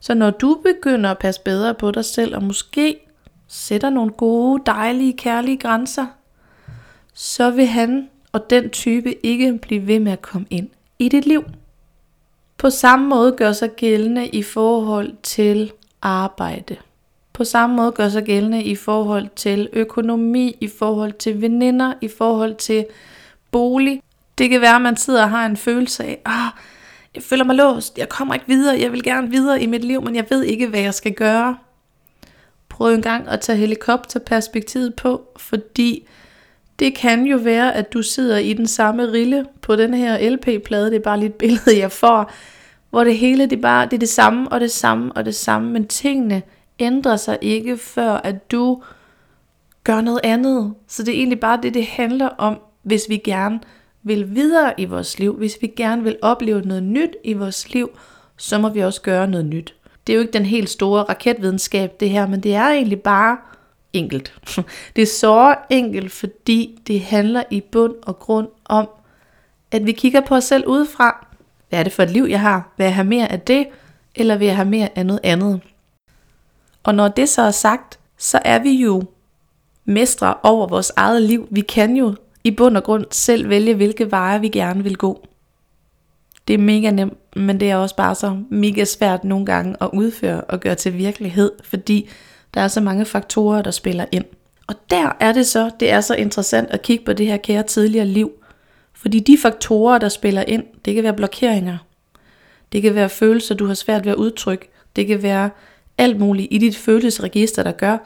Så 0.00 0.14
når 0.14 0.30
du 0.30 0.60
begynder 0.64 1.10
at 1.10 1.18
passe 1.18 1.40
bedre 1.44 1.74
på 1.74 1.90
dig 1.90 2.04
selv, 2.04 2.36
og 2.36 2.42
måske 2.42 2.96
sætter 3.48 3.90
nogle 3.90 4.12
gode, 4.12 4.62
dejlige, 4.66 5.16
kærlige 5.16 5.58
grænser, 5.58 6.06
så 7.14 7.50
vil 7.50 7.66
han 7.66 8.08
og 8.32 8.50
den 8.50 8.70
type 8.70 9.26
ikke 9.26 9.58
blive 9.58 9.86
ved 9.86 10.00
med 10.00 10.12
at 10.12 10.22
komme 10.22 10.46
ind 10.50 10.68
i 10.98 11.08
dit 11.08 11.26
liv. 11.26 11.44
På 12.58 12.70
samme 12.70 13.08
måde 13.08 13.32
gør 13.32 13.52
sig 13.52 13.70
gældende 13.76 14.28
i 14.28 14.42
forhold 14.42 15.12
til 15.22 15.72
arbejde. 16.02 16.76
På 17.32 17.44
samme 17.44 17.76
måde 17.76 17.92
gør 17.92 18.08
sig 18.08 18.24
gældende 18.24 18.62
i 18.62 18.74
forhold 18.74 19.28
til 19.36 19.68
økonomi, 19.72 20.56
i 20.60 20.68
forhold 20.68 21.12
til 21.12 21.40
veninder, 21.40 21.92
i 22.00 22.08
forhold 22.08 22.54
til 22.54 22.86
bolig. 23.50 24.02
Det 24.38 24.50
kan 24.50 24.60
være, 24.60 24.76
at 24.76 24.82
man 24.82 24.96
sidder 24.96 25.22
og 25.22 25.30
har 25.30 25.46
en 25.46 25.56
følelse 25.56 26.04
af, 26.04 26.22
ah, 26.24 26.50
jeg 27.14 27.22
føler 27.22 27.44
mig 27.44 27.56
låst, 27.56 27.98
jeg 27.98 28.08
kommer 28.08 28.34
ikke 28.34 28.46
videre, 28.48 28.80
jeg 28.80 28.92
vil 28.92 29.02
gerne 29.02 29.30
videre 29.30 29.62
i 29.62 29.66
mit 29.66 29.84
liv, 29.84 30.02
men 30.02 30.16
jeg 30.16 30.26
ved 30.30 30.42
ikke, 30.42 30.66
hvad 30.66 30.80
jeg 30.80 30.94
skal 30.94 31.12
gøre. 31.12 31.56
Prøv 32.68 32.94
en 32.94 33.02
gang 33.02 33.28
at 33.28 33.40
tage 33.40 33.58
helikopterperspektivet 33.58 34.94
på, 34.94 35.22
fordi 35.36 36.08
det 36.78 36.94
kan 36.94 37.26
jo 37.26 37.36
være, 37.36 37.74
at 37.74 37.92
du 37.92 38.02
sidder 38.02 38.38
i 38.38 38.52
den 38.52 38.66
samme 38.66 39.12
rille 39.12 39.46
på 39.60 39.76
den 39.76 39.94
her 39.94 40.30
LP-plade, 40.30 40.86
det 40.86 40.96
er 40.96 41.00
bare 41.00 41.18
lige 41.18 41.28
et 41.28 41.34
billede, 41.34 41.78
jeg 41.78 41.92
får, 41.92 42.32
hvor 42.90 43.04
det 43.04 43.18
hele 43.18 43.46
det 43.46 43.60
bare 43.60 43.84
det 43.84 43.92
er 43.92 43.98
det 43.98 44.08
samme 44.08 44.52
og 44.52 44.60
det 44.60 44.70
samme 44.70 45.12
og 45.12 45.24
det 45.24 45.34
samme, 45.34 45.70
men 45.70 45.86
tingene 45.86 46.42
ændrer 46.82 47.16
sig 47.16 47.38
ikke, 47.40 47.76
før 47.76 48.12
at 48.12 48.50
du 48.50 48.82
gør 49.84 50.00
noget 50.00 50.20
andet. 50.24 50.74
Så 50.88 51.02
det 51.02 51.14
er 51.14 51.18
egentlig 51.18 51.40
bare 51.40 51.58
det, 51.62 51.74
det 51.74 51.86
handler 51.86 52.28
om, 52.28 52.60
hvis 52.82 53.02
vi 53.08 53.16
gerne 53.16 53.60
vil 54.02 54.34
videre 54.34 54.80
i 54.80 54.84
vores 54.84 55.18
liv, 55.18 55.36
hvis 55.36 55.58
vi 55.60 55.66
gerne 55.66 56.02
vil 56.02 56.18
opleve 56.22 56.60
noget 56.60 56.82
nyt 56.82 57.16
i 57.24 57.32
vores 57.32 57.72
liv, 57.72 57.90
så 58.36 58.58
må 58.58 58.68
vi 58.68 58.80
også 58.80 59.02
gøre 59.02 59.28
noget 59.28 59.46
nyt. 59.46 59.74
Det 60.06 60.12
er 60.12 60.14
jo 60.14 60.20
ikke 60.20 60.32
den 60.32 60.46
helt 60.46 60.70
store 60.70 61.02
raketvidenskab 61.02 62.00
det 62.00 62.10
her, 62.10 62.26
men 62.26 62.40
det 62.40 62.54
er 62.54 62.68
egentlig 62.68 63.00
bare 63.00 63.36
enkelt. 63.92 64.34
Det 64.96 65.02
er 65.02 65.06
så 65.06 65.56
enkelt, 65.70 66.12
fordi 66.12 66.78
det 66.86 67.00
handler 67.00 67.42
i 67.50 67.60
bund 67.60 67.94
og 68.02 68.18
grund 68.18 68.48
om, 68.64 68.88
at 69.70 69.86
vi 69.86 69.92
kigger 69.92 70.20
på 70.20 70.34
os 70.34 70.44
selv 70.44 70.66
udefra. 70.66 71.26
Hvad 71.68 71.78
er 71.78 71.82
det 71.82 71.92
for 71.92 72.02
et 72.02 72.10
liv, 72.10 72.24
jeg 72.24 72.40
har? 72.40 72.72
Vil 72.76 72.84
jeg 72.84 72.94
have 72.94 73.06
mere 73.06 73.32
af 73.32 73.40
det, 73.40 73.66
eller 74.14 74.36
vil 74.36 74.46
jeg 74.46 74.56
have 74.56 74.68
mere 74.68 74.88
af 74.98 75.06
noget 75.06 75.20
andet? 75.22 75.60
Og 76.82 76.94
når 76.94 77.08
det 77.08 77.28
så 77.28 77.42
er 77.42 77.50
sagt, 77.50 77.98
så 78.18 78.38
er 78.44 78.58
vi 78.58 78.70
jo 78.70 79.02
mestre 79.84 80.34
over 80.42 80.66
vores 80.66 80.92
eget 80.96 81.22
liv. 81.22 81.48
Vi 81.50 81.60
kan 81.60 81.96
jo 81.96 82.14
i 82.44 82.50
bund 82.50 82.76
og 82.76 82.84
grund 82.84 83.06
selv 83.10 83.48
vælge, 83.48 83.74
hvilke 83.74 84.10
veje 84.10 84.40
vi 84.40 84.48
gerne 84.48 84.82
vil 84.82 84.96
gå. 84.96 85.26
Det 86.48 86.54
er 86.54 86.58
mega 86.58 86.90
nemt, 86.90 87.36
men 87.36 87.60
det 87.60 87.70
er 87.70 87.76
også 87.76 87.96
bare 87.96 88.14
så 88.14 88.36
mega 88.50 88.84
svært 88.84 89.24
nogle 89.24 89.46
gange 89.46 89.76
at 89.80 89.90
udføre 89.92 90.40
og 90.40 90.60
gøre 90.60 90.74
til 90.74 90.98
virkelighed, 90.98 91.52
fordi 91.64 92.08
der 92.54 92.60
er 92.60 92.68
så 92.68 92.80
mange 92.80 93.04
faktorer, 93.04 93.62
der 93.62 93.70
spiller 93.70 94.04
ind. 94.12 94.24
Og 94.66 94.74
der 94.90 95.16
er 95.20 95.32
det 95.32 95.46
så, 95.46 95.70
det 95.80 95.90
er 95.90 96.00
så 96.00 96.14
interessant 96.14 96.70
at 96.70 96.82
kigge 96.82 97.04
på 97.04 97.12
det 97.12 97.26
her 97.26 97.36
kære 97.36 97.62
tidligere 97.62 98.06
liv. 98.06 98.32
Fordi 98.92 99.18
de 99.18 99.38
faktorer, 99.38 99.98
der 99.98 100.08
spiller 100.08 100.42
ind, 100.42 100.64
det 100.84 100.94
kan 100.94 101.04
være 101.04 101.14
blokeringer. 101.14 101.78
Det 102.72 102.82
kan 102.82 102.94
være 102.94 103.08
følelser, 103.08 103.54
du 103.54 103.66
har 103.66 103.74
svært 103.74 104.04
ved 104.04 104.12
at 104.12 104.18
udtrykke. 104.18 104.70
Det 104.96 105.06
kan 105.06 105.22
være 105.22 105.50
alt 105.98 106.18
muligt 106.20 106.48
i 106.50 106.58
dit 106.58 106.76
følelsesregister, 106.76 107.62
der 107.62 107.72
gør, 107.72 107.98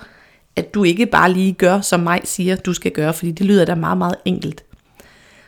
at 0.57 0.75
du 0.75 0.85
ikke 0.85 1.07
bare 1.07 1.33
lige 1.33 1.53
gør, 1.53 1.81
som 1.81 2.01
mig 2.01 2.21
siger, 2.25 2.57
du 2.57 2.73
skal 2.73 2.93
gøre, 2.93 3.15
fordi 3.15 3.33
det 3.33 3.47
lyder 3.47 3.65
da 3.65 3.75
meget, 3.75 3.99
meget 3.99 4.17
enkelt. 4.25 4.65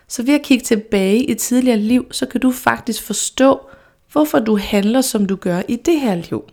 Så 0.09 0.23
ved 0.23 0.35
at 0.35 0.43
kigge 0.43 0.65
tilbage 0.65 1.25
i 1.25 1.35
tidligere 1.35 1.79
liv, 1.79 2.07
så 2.13 2.27
kan 2.27 2.41
du 2.41 2.53
faktisk 2.53 3.03
forstå, 3.03 3.61
hvorfor 4.13 4.39
du 4.39 4.57
handler, 4.57 5.01
som 5.01 5.27
du 5.27 5.37
gør 5.37 5.63
i 5.69 5.77
det 5.77 6.01
her 6.01 6.15
liv. 6.15 6.45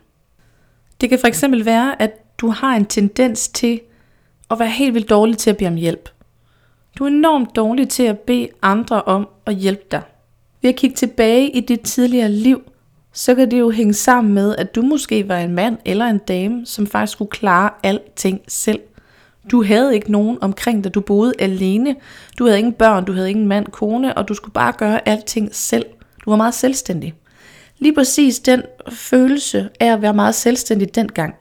Det 1.02 1.10
kan 1.10 1.19
for 1.19 1.28
eksempel 1.28 1.65
være, 1.65 2.02
at 2.02 2.38
du 2.38 2.50
har 2.50 2.76
en 2.76 2.86
tendens 2.86 3.48
til 3.48 3.82
at 4.52 4.60
være 4.60 4.69
helt 4.69 4.93
vildt 4.93 5.10
dårlig 5.10 5.38
til 5.38 5.50
at 5.50 5.58
bede 5.58 5.67
om 5.67 5.76
hjælp. 5.76 6.10
Du 6.98 7.04
er 7.04 7.08
enormt 7.08 7.56
dårlig 7.56 7.89
til 7.89 8.04
at 8.04 8.19
bede 8.19 8.48
andre 8.62 9.02
om 9.02 9.28
at 9.45 9.56
hjælpe 9.56 9.84
dig. 9.91 10.02
Ved 10.62 10.69
at 10.69 10.76
kigge 10.76 10.95
tilbage 10.95 11.50
i 11.50 11.60
dit 11.60 11.82
tidligere 11.82 12.32
liv, 12.32 12.71
så 13.17 13.36
kan 13.36 13.51
det 13.51 13.60
jo 13.60 13.69
hænge 13.69 13.93
sammen 13.93 14.34
med, 14.34 14.56
at 14.58 14.75
du 14.75 14.82
måske 14.82 15.28
var 15.28 15.38
en 15.38 15.54
mand 15.54 15.78
eller 15.86 16.06
en 16.06 16.17
dame, 16.17 16.65
som 16.65 16.88
faktisk 16.88 17.13
skulle 17.13 17.32
klare 17.32 17.69
alting 17.84 18.41
selv. 18.47 18.80
Du 19.51 19.63
havde 19.63 19.95
ikke 19.95 20.12
nogen 20.12 20.38
omkring 20.41 20.84
dig, 20.84 20.93
du 20.93 21.01
boede 21.01 21.34
alene, 21.39 21.95
du 22.39 22.45
havde 22.45 22.60
ingen 22.60 22.73
børn, 22.73 23.06
du 23.06 23.13
havde 23.13 23.30
ingen 23.30 23.47
mand, 23.47 23.65
kone, 23.65 24.17
og 24.17 24.28
du 24.28 24.34
skulle 24.34 24.54
bare 24.54 24.73
gøre 24.78 25.08
alting 25.08 25.56
selv. 25.56 25.86
Du 26.25 26.30
var 26.30 26.38
meget 26.38 26.54
selvstændig. 26.54 27.13
Lige 27.80 27.95
præcis 27.95 28.39
den 28.39 28.62
følelse 28.89 29.69
af 29.80 29.93
at 29.93 30.01
være 30.01 30.13
meget 30.13 30.36
selvstændig 30.36 30.95
dengang, 30.95 31.36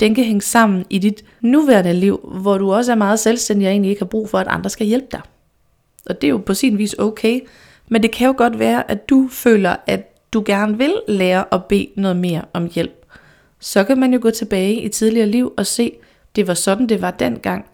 den 0.00 0.14
kan 0.14 0.24
hænge 0.24 0.42
sammen 0.42 0.84
i 0.90 0.98
dit 0.98 1.24
nuværende 1.40 1.92
liv, 1.92 2.20
hvor 2.40 2.58
du 2.58 2.72
også 2.72 2.92
er 2.92 2.96
meget 2.96 3.18
selvstændig 3.18 3.66
og 3.66 3.72
egentlig 3.72 3.90
ikke 3.90 4.00
har 4.00 4.06
brug 4.06 4.30
for, 4.30 4.38
at 4.38 4.46
andre 4.48 4.70
skal 4.70 4.86
hjælpe 4.86 5.06
dig. 5.12 5.20
Og 6.06 6.20
det 6.20 6.26
er 6.26 6.30
jo 6.30 6.38
på 6.38 6.54
sin 6.54 6.78
vis 6.78 6.94
okay, 6.98 7.40
men 7.88 8.02
det 8.02 8.12
kan 8.12 8.26
jo 8.26 8.34
godt 8.36 8.58
være, 8.58 8.90
at 8.90 9.08
du 9.08 9.28
føler, 9.30 9.76
at 9.86 10.07
du 10.32 10.42
gerne 10.46 10.78
vil 10.78 10.94
lære 11.08 11.44
at 11.52 11.64
bede 11.64 11.88
noget 11.96 12.16
mere 12.16 12.44
om 12.52 12.70
hjælp. 12.74 13.06
Så 13.60 13.84
kan 13.84 13.98
man 14.00 14.12
jo 14.12 14.18
gå 14.22 14.30
tilbage 14.30 14.74
i 14.74 14.88
tidligere 14.88 15.26
liv 15.28 15.52
og 15.56 15.66
se, 15.66 15.92
det 16.36 16.46
var 16.46 16.54
sådan, 16.54 16.88
det 16.88 17.02
var 17.02 17.10
dengang. 17.10 17.64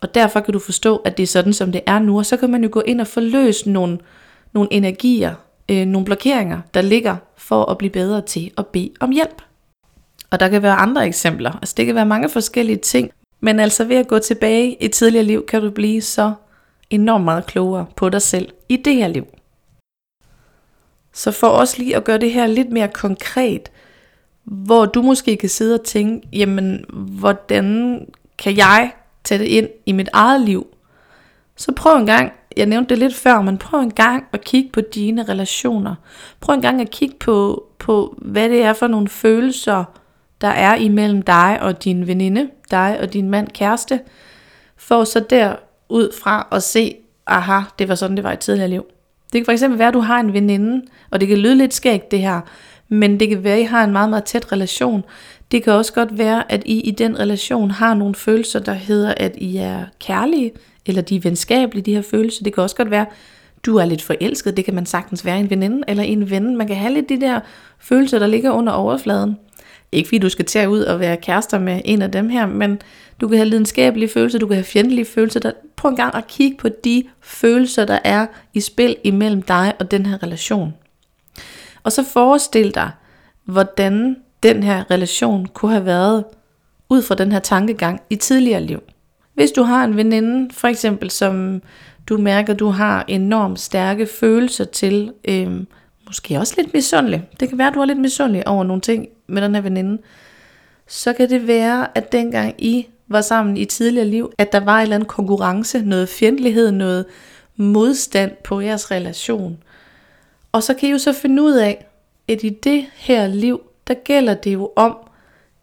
Og 0.00 0.14
derfor 0.14 0.40
kan 0.40 0.52
du 0.52 0.58
forstå, 0.58 0.96
at 0.96 1.16
det 1.16 1.22
er 1.22 1.26
sådan, 1.26 1.52
som 1.52 1.72
det 1.72 1.80
er 1.86 1.98
nu. 1.98 2.18
Og 2.18 2.26
så 2.26 2.36
kan 2.36 2.50
man 2.50 2.62
jo 2.62 2.68
gå 2.72 2.80
ind 2.80 3.00
og 3.00 3.06
forløse 3.06 3.70
nogle, 3.70 3.98
nogle 4.52 4.72
energier, 4.72 5.34
øh, 5.68 5.86
nogle 5.86 6.04
blokeringer, 6.04 6.60
der 6.74 6.82
ligger 6.82 7.16
for 7.36 7.64
at 7.64 7.78
blive 7.78 7.90
bedre 7.90 8.20
til 8.20 8.50
at 8.58 8.66
bede 8.66 8.90
om 9.00 9.10
hjælp. 9.10 9.42
Og 10.30 10.40
der 10.40 10.48
kan 10.48 10.62
være 10.62 10.74
andre 10.74 11.06
eksempler. 11.06 11.52
Altså 11.52 11.74
det 11.76 11.86
kan 11.86 11.94
være 11.94 12.06
mange 12.06 12.28
forskellige 12.28 12.76
ting. 12.76 13.10
Men 13.40 13.60
altså 13.60 13.84
ved 13.84 13.96
at 13.96 14.08
gå 14.08 14.18
tilbage 14.18 14.82
i 14.82 14.88
tidligere 14.88 15.24
liv, 15.24 15.46
kan 15.46 15.62
du 15.62 15.70
blive 15.70 16.00
så 16.00 16.32
enormt 16.90 17.24
meget 17.24 17.46
klogere 17.46 17.86
på 17.96 18.08
dig 18.08 18.22
selv 18.22 18.48
i 18.68 18.76
det 18.76 18.94
her 18.94 19.08
liv. 19.08 19.26
Så 21.14 21.30
for 21.30 21.48
os 21.48 21.78
lige 21.78 21.96
at 21.96 22.04
gøre 22.04 22.18
det 22.18 22.32
her 22.32 22.46
lidt 22.46 22.70
mere 22.70 22.88
konkret, 22.88 23.70
hvor 24.44 24.86
du 24.86 25.02
måske 25.02 25.36
kan 25.36 25.48
sidde 25.48 25.74
og 25.74 25.84
tænke, 25.84 26.28
jamen 26.32 26.84
hvordan 26.90 27.98
kan 28.38 28.56
jeg 28.56 28.92
tage 29.24 29.38
det 29.38 29.46
ind 29.46 29.68
i 29.86 29.92
mit 29.92 30.08
eget 30.12 30.40
liv? 30.40 30.66
Så 31.56 31.72
prøv 31.72 31.96
en 31.96 32.06
gang, 32.06 32.32
jeg 32.56 32.66
nævnte 32.66 32.88
det 32.88 32.98
lidt 32.98 33.14
før, 33.14 33.40
men 33.40 33.58
prøv 33.58 33.80
en 33.80 33.92
gang 33.92 34.24
at 34.32 34.44
kigge 34.44 34.70
på 34.72 34.80
dine 34.80 35.22
relationer. 35.22 35.94
Prøv 36.40 36.54
en 36.54 36.62
gang 36.62 36.80
at 36.80 36.90
kigge 36.90 37.16
på, 37.20 37.66
på 37.78 38.18
hvad 38.18 38.48
det 38.48 38.62
er 38.62 38.72
for 38.72 38.86
nogle 38.86 39.08
følelser, 39.08 39.84
der 40.40 40.48
er 40.48 40.74
imellem 40.74 41.22
dig 41.22 41.58
og 41.60 41.84
din 41.84 42.06
veninde, 42.06 42.50
dig 42.70 42.98
og 43.00 43.12
din 43.12 43.30
mand, 43.30 43.48
kæreste, 43.48 44.00
for 44.76 45.04
så 45.04 45.20
der 45.20 45.56
ud 45.88 46.12
fra 46.22 46.48
at 46.52 46.62
se, 46.62 46.96
aha, 47.26 47.60
det 47.78 47.88
var 47.88 47.94
sådan, 47.94 48.16
det 48.16 48.24
var 48.24 48.32
i 48.32 48.36
tidligere 48.36 48.68
liv. 48.68 48.86
Det 49.34 49.40
kan 49.40 49.44
for 49.44 49.52
eksempel 49.52 49.78
være, 49.78 49.88
at 49.88 49.94
du 49.94 50.00
har 50.00 50.20
en 50.20 50.32
veninde, 50.32 50.82
og 51.10 51.20
det 51.20 51.28
kan 51.28 51.38
lyde 51.38 51.54
lidt 51.54 51.74
skægt 51.74 52.10
det 52.10 52.18
her, 52.18 52.40
men 52.88 53.20
det 53.20 53.28
kan 53.28 53.44
være, 53.44 53.54
at 53.54 53.60
I 53.60 53.64
har 53.64 53.84
en 53.84 53.92
meget, 53.92 54.10
meget 54.10 54.24
tæt 54.24 54.52
relation. 54.52 55.04
Det 55.52 55.62
kan 55.62 55.72
også 55.72 55.92
godt 55.92 56.18
være, 56.18 56.52
at 56.52 56.62
I 56.66 56.80
i 56.80 56.90
den 56.90 57.18
relation 57.18 57.70
har 57.70 57.94
nogle 57.94 58.14
følelser, 58.14 58.60
der 58.60 58.72
hedder, 58.72 59.14
at 59.16 59.36
I 59.36 59.56
er 59.56 59.84
kærlige, 60.00 60.52
eller 60.86 61.02
de 61.02 61.16
er 61.16 61.20
venskabelige, 61.20 61.84
de 61.84 61.94
her 61.94 62.02
følelser. 62.02 62.44
Det 62.44 62.54
kan 62.54 62.62
også 62.62 62.76
godt 62.76 62.90
være, 62.90 63.06
du 63.66 63.76
er 63.76 63.84
lidt 63.84 64.02
forelsket, 64.02 64.56
det 64.56 64.64
kan 64.64 64.74
man 64.74 64.86
sagtens 64.86 65.24
være 65.24 65.40
en 65.40 65.50
veninde 65.50 65.82
eller 65.88 66.02
en 66.02 66.30
ven. 66.30 66.56
Man 66.56 66.66
kan 66.66 66.76
have 66.76 66.94
lidt 66.94 67.08
de 67.08 67.20
der 67.20 67.40
følelser, 67.78 68.18
der 68.18 68.26
ligger 68.26 68.50
under 68.50 68.72
overfladen. 68.72 69.36
Ikke 69.94 70.08
fordi 70.08 70.18
du 70.18 70.28
skal 70.28 70.44
tage 70.44 70.68
ud 70.68 70.80
og 70.80 71.00
være 71.00 71.16
kærester 71.16 71.58
med 71.58 71.80
en 71.84 72.02
af 72.02 72.12
dem 72.12 72.28
her, 72.28 72.46
men 72.46 72.80
du 73.20 73.28
kan 73.28 73.36
have 73.38 73.48
lidenskabelige 73.48 74.08
følelser, 74.08 74.38
du 74.38 74.46
kan 74.46 74.56
have 74.56 74.64
fjendtlige 74.64 75.04
følelser. 75.04 75.40
Der, 75.40 75.52
prøv 75.76 75.90
en 75.90 75.96
gang 75.96 76.14
at 76.14 76.26
kigge 76.26 76.56
på 76.56 76.68
de 76.68 77.04
følelser, 77.20 77.84
der 77.84 77.98
er 78.04 78.26
i 78.54 78.60
spil 78.60 78.96
imellem 79.04 79.42
dig 79.42 79.74
og 79.80 79.90
den 79.90 80.06
her 80.06 80.22
relation. 80.22 80.74
Og 81.82 81.92
så 81.92 82.04
forestil 82.04 82.74
dig, 82.74 82.90
hvordan 83.44 84.16
den 84.42 84.62
her 84.62 84.90
relation 84.90 85.46
kunne 85.46 85.72
have 85.72 85.86
været 85.86 86.24
ud 86.90 87.02
fra 87.02 87.14
den 87.14 87.32
her 87.32 87.38
tankegang 87.38 88.00
i 88.10 88.16
tidligere 88.16 88.62
liv. 88.62 88.82
Hvis 89.34 89.50
du 89.50 89.62
har 89.62 89.84
en 89.84 89.96
veninde, 89.96 90.54
for 90.54 90.68
eksempel, 90.68 91.10
som 91.10 91.62
du 92.08 92.18
mærker, 92.18 92.54
du 92.54 92.68
har 92.68 93.04
enormt 93.08 93.60
stærke 93.60 94.06
følelser 94.06 94.64
til, 94.64 95.12
øhm, 95.28 95.66
måske 96.06 96.38
også 96.38 96.54
lidt 96.58 96.74
misundelig. 96.74 97.28
Det 97.40 97.48
kan 97.48 97.58
være, 97.58 97.68
at 97.68 97.74
du 97.74 97.80
er 97.80 97.84
lidt 97.84 97.98
misundelig 97.98 98.48
over 98.48 98.64
nogle 98.64 98.80
ting 98.80 99.08
med 99.26 99.42
den 99.42 99.54
her 99.54 99.62
veninde. 99.62 100.02
Så 100.86 101.12
kan 101.12 101.30
det 101.30 101.46
være, 101.46 101.98
at 101.98 102.12
dengang 102.12 102.54
I 102.58 102.86
var 103.08 103.20
sammen 103.20 103.56
i 103.56 103.64
tidligere 103.64 104.06
liv, 104.06 104.32
at 104.38 104.52
der 104.52 104.60
var 104.60 104.76
en 104.76 104.82
eller 104.82 104.94
anden 104.94 105.08
konkurrence, 105.08 105.82
noget 105.82 106.08
fjendtlighed, 106.08 106.72
noget 106.72 107.04
modstand 107.56 108.32
på 108.44 108.60
jeres 108.60 108.90
relation. 108.90 109.58
Og 110.52 110.62
så 110.62 110.74
kan 110.74 110.88
I 110.88 110.92
jo 110.92 110.98
så 110.98 111.12
finde 111.12 111.42
ud 111.42 111.52
af, 111.52 111.86
at 112.28 112.42
i 112.42 112.48
det 112.48 112.86
her 112.94 113.26
liv, 113.26 113.60
der 113.86 113.94
gælder 113.94 114.34
det 114.34 114.52
jo 114.52 114.72
om, 114.76 114.96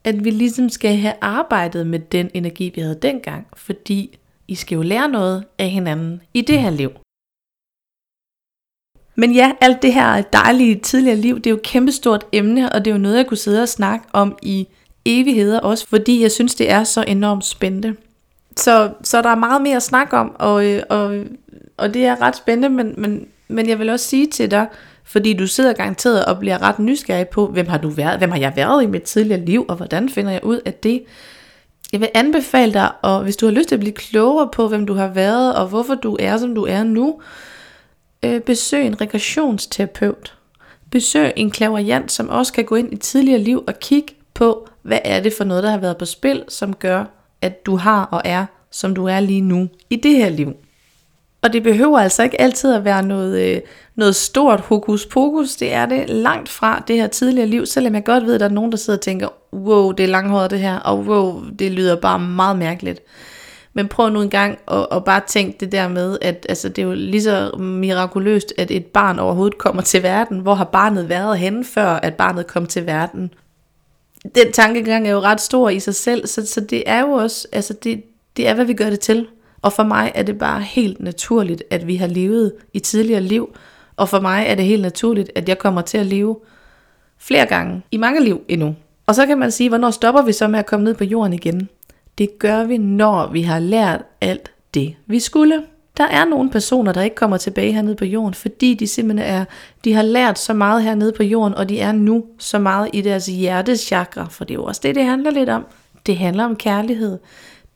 at 0.04 0.24
vi 0.24 0.30
ligesom 0.30 0.70
skal 0.70 0.96
have 0.96 1.14
arbejdet 1.22 1.88
med 1.88 2.00
den 2.00 2.30
energi, 2.34 2.72
vi 2.76 2.82
havde 2.82 3.00
dengang, 3.02 3.48
fordi 3.54 4.18
I 4.48 4.56
skal 4.56 4.76
jo 4.76 4.82
lære 4.82 5.10
noget 5.10 5.44
af 5.60 5.70
hinanden 5.70 6.22
i 6.34 6.42
det 6.42 6.62
her 6.62 6.70
liv. 6.70 6.92
Men 9.22 9.34
ja, 9.34 9.52
alt 9.62 9.82
det 9.82 9.94
her 9.94 10.22
dejlige 10.22 10.76
tidligere 10.76 11.18
liv, 11.18 11.36
det 11.36 11.46
er 11.48 11.52
jo 11.52 11.56
et 11.56 11.64
kæmpestort 11.64 12.26
emne, 12.32 12.72
og 12.72 12.86
det 12.86 12.92
er 12.92 12.96
jo 12.96 13.02
noget, 13.02 13.18
jeg 13.18 13.28
kunne 13.28 13.38
sidde 13.38 13.62
og 13.62 13.70
snakke 13.70 14.06
om 14.14 14.38
i 14.42 14.68
evigheder 15.06 15.60
også, 15.60 15.88
fordi 15.88 16.22
jeg 16.22 16.32
synes, 16.32 16.56
det 16.56 16.72
er 16.72 16.84
så 16.84 17.04
enormt 17.08 17.46
spændende. 17.46 17.96
Så, 18.58 18.90
så 19.04 19.22
der 19.22 19.30
er 19.30 19.36
meget 19.36 19.62
mere 19.62 19.76
at 19.76 19.84
snakke 19.84 20.18
om, 20.18 20.36
og, 20.40 20.66
øh, 20.66 20.84
og, 20.90 21.16
og 21.78 21.94
det 21.94 22.06
er 22.06 22.22
ret 22.22 22.36
spændende, 22.36 22.70
men, 22.70 22.94
men, 22.98 23.28
men 23.48 23.70
jeg 23.70 23.80
vil 23.80 23.90
også 23.90 24.06
sige 24.06 24.28
til 24.28 24.52
dig, 24.52 24.68
fordi 25.04 25.34
du 25.34 25.48
sidder 25.48 25.74
garanteret 25.74 26.26
og 26.26 26.40
bliver 26.40 26.62
ret 26.62 26.80
nysgerrig 26.80 27.28
på, 27.28 27.48
hvem 27.48 27.68
har 27.68 27.78
du 27.78 27.90
været, 27.90 28.18
hvem 28.18 28.32
har 28.32 28.40
jeg 28.40 28.54
været 28.56 28.84
i 28.84 28.86
mit 28.86 29.04
tidligere 29.04 29.46
liv, 29.46 29.66
og 29.70 29.76
hvordan 29.76 30.10
finder 30.10 30.32
jeg 30.32 30.44
ud 30.44 30.60
af 30.66 30.74
det. 30.74 31.04
Jeg 31.92 32.00
vil 32.00 32.10
anbefale 32.14 32.74
dig, 32.74 32.92
og 33.02 33.24
hvis 33.24 33.36
du 33.36 33.46
har 33.46 33.54
lyst 33.54 33.68
til 33.68 33.76
at 33.76 33.80
blive 33.80 33.94
klogere 33.94 34.50
på, 34.54 34.68
hvem 34.68 34.86
du 34.86 34.94
har 34.94 35.08
været, 35.08 35.56
og 35.56 35.68
hvorfor 35.68 35.96
du 35.96 36.18
er, 36.20 36.38
som 36.38 36.56
du 36.56 36.66
er 36.66 36.84
nu, 36.84 37.08
øh, 37.08 37.51
Øh, 38.26 38.42
besøg 38.42 38.86
en 38.86 39.02
regressionsterapeut. 39.02 40.38
Besøg 40.92 41.34
en 41.36 41.52
klaverjant, 41.52 42.12
som 42.12 42.30
også 42.30 42.54
kan 42.54 42.66
gå 42.66 42.76
ind 42.76 42.94
i 42.94 42.96
tidligere 42.96 43.40
liv 43.40 43.64
og 43.68 43.80
kigge 43.80 44.14
på, 44.34 44.68
hvad 44.82 45.00
er 45.04 45.20
det 45.20 45.34
for 45.34 45.44
noget, 45.44 45.64
der 45.64 45.70
har 45.70 45.78
været 45.78 45.98
på 45.98 46.06
spil, 46.06 46.44
som 46.48 46.74
gør, 46.76 47.06
at 47.42 47.66
du 47.66 47.76
har 47.76 48.04
og 48.04 48.22
er, 48.26 48.46
som 48.72 48.96
du 48.96 49.06
er 49.06 49.20
lige 49.20 49.42
nu 49.42 49.70
i 49.90 49.96
det 49.96 50.16
her 50.16 50.30
liv. 50.30 50.54
Og 51.42 51.54
det 51.54 51.64
behøver 51.64 52.00
altså 52.00 52.24
ikke 52.24 52.42
altid 52.42 52.74
at 52.74 52.86
være 52.86 53.04
noget, 53.04 53.56
øh, 53.56 53.62
noget 53.96 54.16
stort 54.16 54.60
hokus 54.60 55.06
pokus. 55.06 55.56
Det 55.56 55.74
er 55.74 55.86
det 55.86 56.10
langt 56.10 56.50
fra 56.50 56.84
det 56.88 56.96
her 56.96 57.08
tidligere 57.08 57.48
liv, 57.48 57.66
selvom 57.66 57.96
jeg 57.96 58.04
godt 58.04 58.26
ved, 58.26 58.34
at 58.34 58.40
der 58.40 58.46
er 58.46 58.50
nogen, 58.50 58.72
der 58.72 58.78
sidder 58.78 58.98
og 58.98 59.04
tænker, 59.04 59.28
wow, 59.54 59.92
det 59.92 60.04
er 60.04 60.08
langhåret 60.08 60.52
det 60.52 60.60
her, 60.60 60.78
og 60.78 61.00
wow, 61.00 61.44
det 61.60 61.72
lyder 61.72 61.96
bare 61.96 62.20
meget 62.20 62.58
mærkeligt. 62.58 63.00
Men 63.74 63.88
prøv 63.88 64.10
nu 64.10 64.22
en 64.22 64.30
gang 64.30 64.58
at, 64.72 64.88
at 64.92 65.04
bare 65.04 65.22
tænke 65.28 65.58
det 65.60 65.72
der 65.72 65.88
med, 65.88 66.18
at 66.22 66.46
altså, 66.50 66.70
det 66.70 66.82
er 66.82 66.86
jo 66.86 66.94
lige 66.94 67.24
så 67.24 67.52
mirakuløst, 67.60 68.54
at 68.58 68.72
et 68.72 68.86
barn 68.86 69.20
overhovedet 69.20 69.58
kommer 69.58 69.82
til 69.82 70.04
verden. 70.04 70.40
Hvor 70.40 70.54
har 70.54 70.64
barnet 70.64 71.10
været 71.10 71.38
henne, 71.38 71.66
før 71.66 71.88
at 71.88 72.14
barnet 72.14 72.48
kom 72.48 72.66
til 72.66 72.86
verden? 72.86 73.34
Den 74.36 74.52
tankegang 74.54 75.08
er 75.08 75.12
jo 75.12 75.20
ret 75.20 75.42
stor 75.42 75.70
i 75.70 75.80
sig 75.80 75.96
selv, 75.96 76.28
så, 76.28 76.48
så 76.48 76.62
det 76.62 76.84
er 76.86 77.00
jo 77.00 77.12
også, 77.12 77.48
altså 77.52 77.74
det, 77.84 78.04
det 78.38 78.48
er, 78.48 78.54
hvad 78.54 78.66
vi 78.66 78.74
gør 78.74 78.90
det 78.90 79.00
til. 79.00 79.28
Og 79.62 79.74
for 79.74 79.84
mig 79.84 80.12
er 80.16 80.24
det 80.24 80.38
bare 80.38 80.62
helt 80.62 81.00
naturligt, 81.00 81.64
at 81.70 81.88
vi 81.88 81.96
har 81.96 82.08
levet 82.08 82.54
i 82.74 82.80
tidligere 82.80 83.22
liv. 83.22 83.56
Og 83.96 84.10
for 84.10 84.20
mig 84.20 84.46
er 84.48 84.56
det 84.56 84.66
helt 84.66 84.82
naturligt, 84.82 85.32
at 85.36 85.50
jeg 85.50 85.60
kommer 85.60 85.82
til 85.82 85.98
at 85.98 86.06
leve 86.06 86.40
flere 87.18 87.46
gange 87.46 87.82
i 87.92 87.98
mange 87.98 88.24
liv 88.24 88.42
endnu. 88.48 88.76
Og 89.06 89.16
så 89.16 89.26
kan 89.26 89.38
man 89.38 89.52
sige, 89.52 89.70
hvornår 89.70 89.92
stopper 89.92 90.22
vi 90.22 90.32
så 90.32 90.48
med 90.48 90.60
at 90.60 90.66
komme 90.66 90.84
ned 90.84 90.94
på 90.94 91.04
jorden 91.04 91.34
igen? 91.34 91.70
Det 92.22 92.40
gør 92.40 92.64
vi, 92.64 92.78
når 92.78 93.32
vi 93.32 93.42
har 93.42 93.60
lært 93.60 94.02
alt 94.22 94.52
det, 94.74 94.96
vi 95.06 95.20
skulle. 95.20 95.64
Der 95.98 96.04
er 96.04 96.26
nogle 96.26 96.50
personer, 96.50 96.92
der 96.92 97.02
ikke 97.02 97.16
kommer 97.16 97.38
tilbage 97.38 97.74
hernede 97.74 97.96
på 97.96 98.06
jorden, 98.06 98.34
fordi 98.34 98.74
de 98.74 98.88
simpelthen 98.88 99.30
er, 99.30 99.46
de 99.84 99.94
har 99.94 100.02
lært 100.02 100.40
så 100.40 100.54
meget 100.54 100.84
hernede 100.84 101.12
på 101.12 101.24
jorden, 101.24 101.56
og 101.56 101.70
de 101.70 101.80
er 101.80 101.92
nu 101.92 102.26
så 102.40 102.60
meget 102.60 102.90
i 102.94 103.02
deres 103.02 103.26
hjertechakra, 103.26 104.28
for 104.30 104.46
det 104.46 104.54
er 104.54 104.56
jo 104.56 104.64
også 104.64 104.82
det, 104.84 104.96
det 104.96 105.04
handler 105.04 105.32
lidt 105.32 105.50
om. 105.50 105.66
Det 106.06 106.18
handler 106.18 106.46
om 106.46 106.56
kærlighed. 106.56 107.20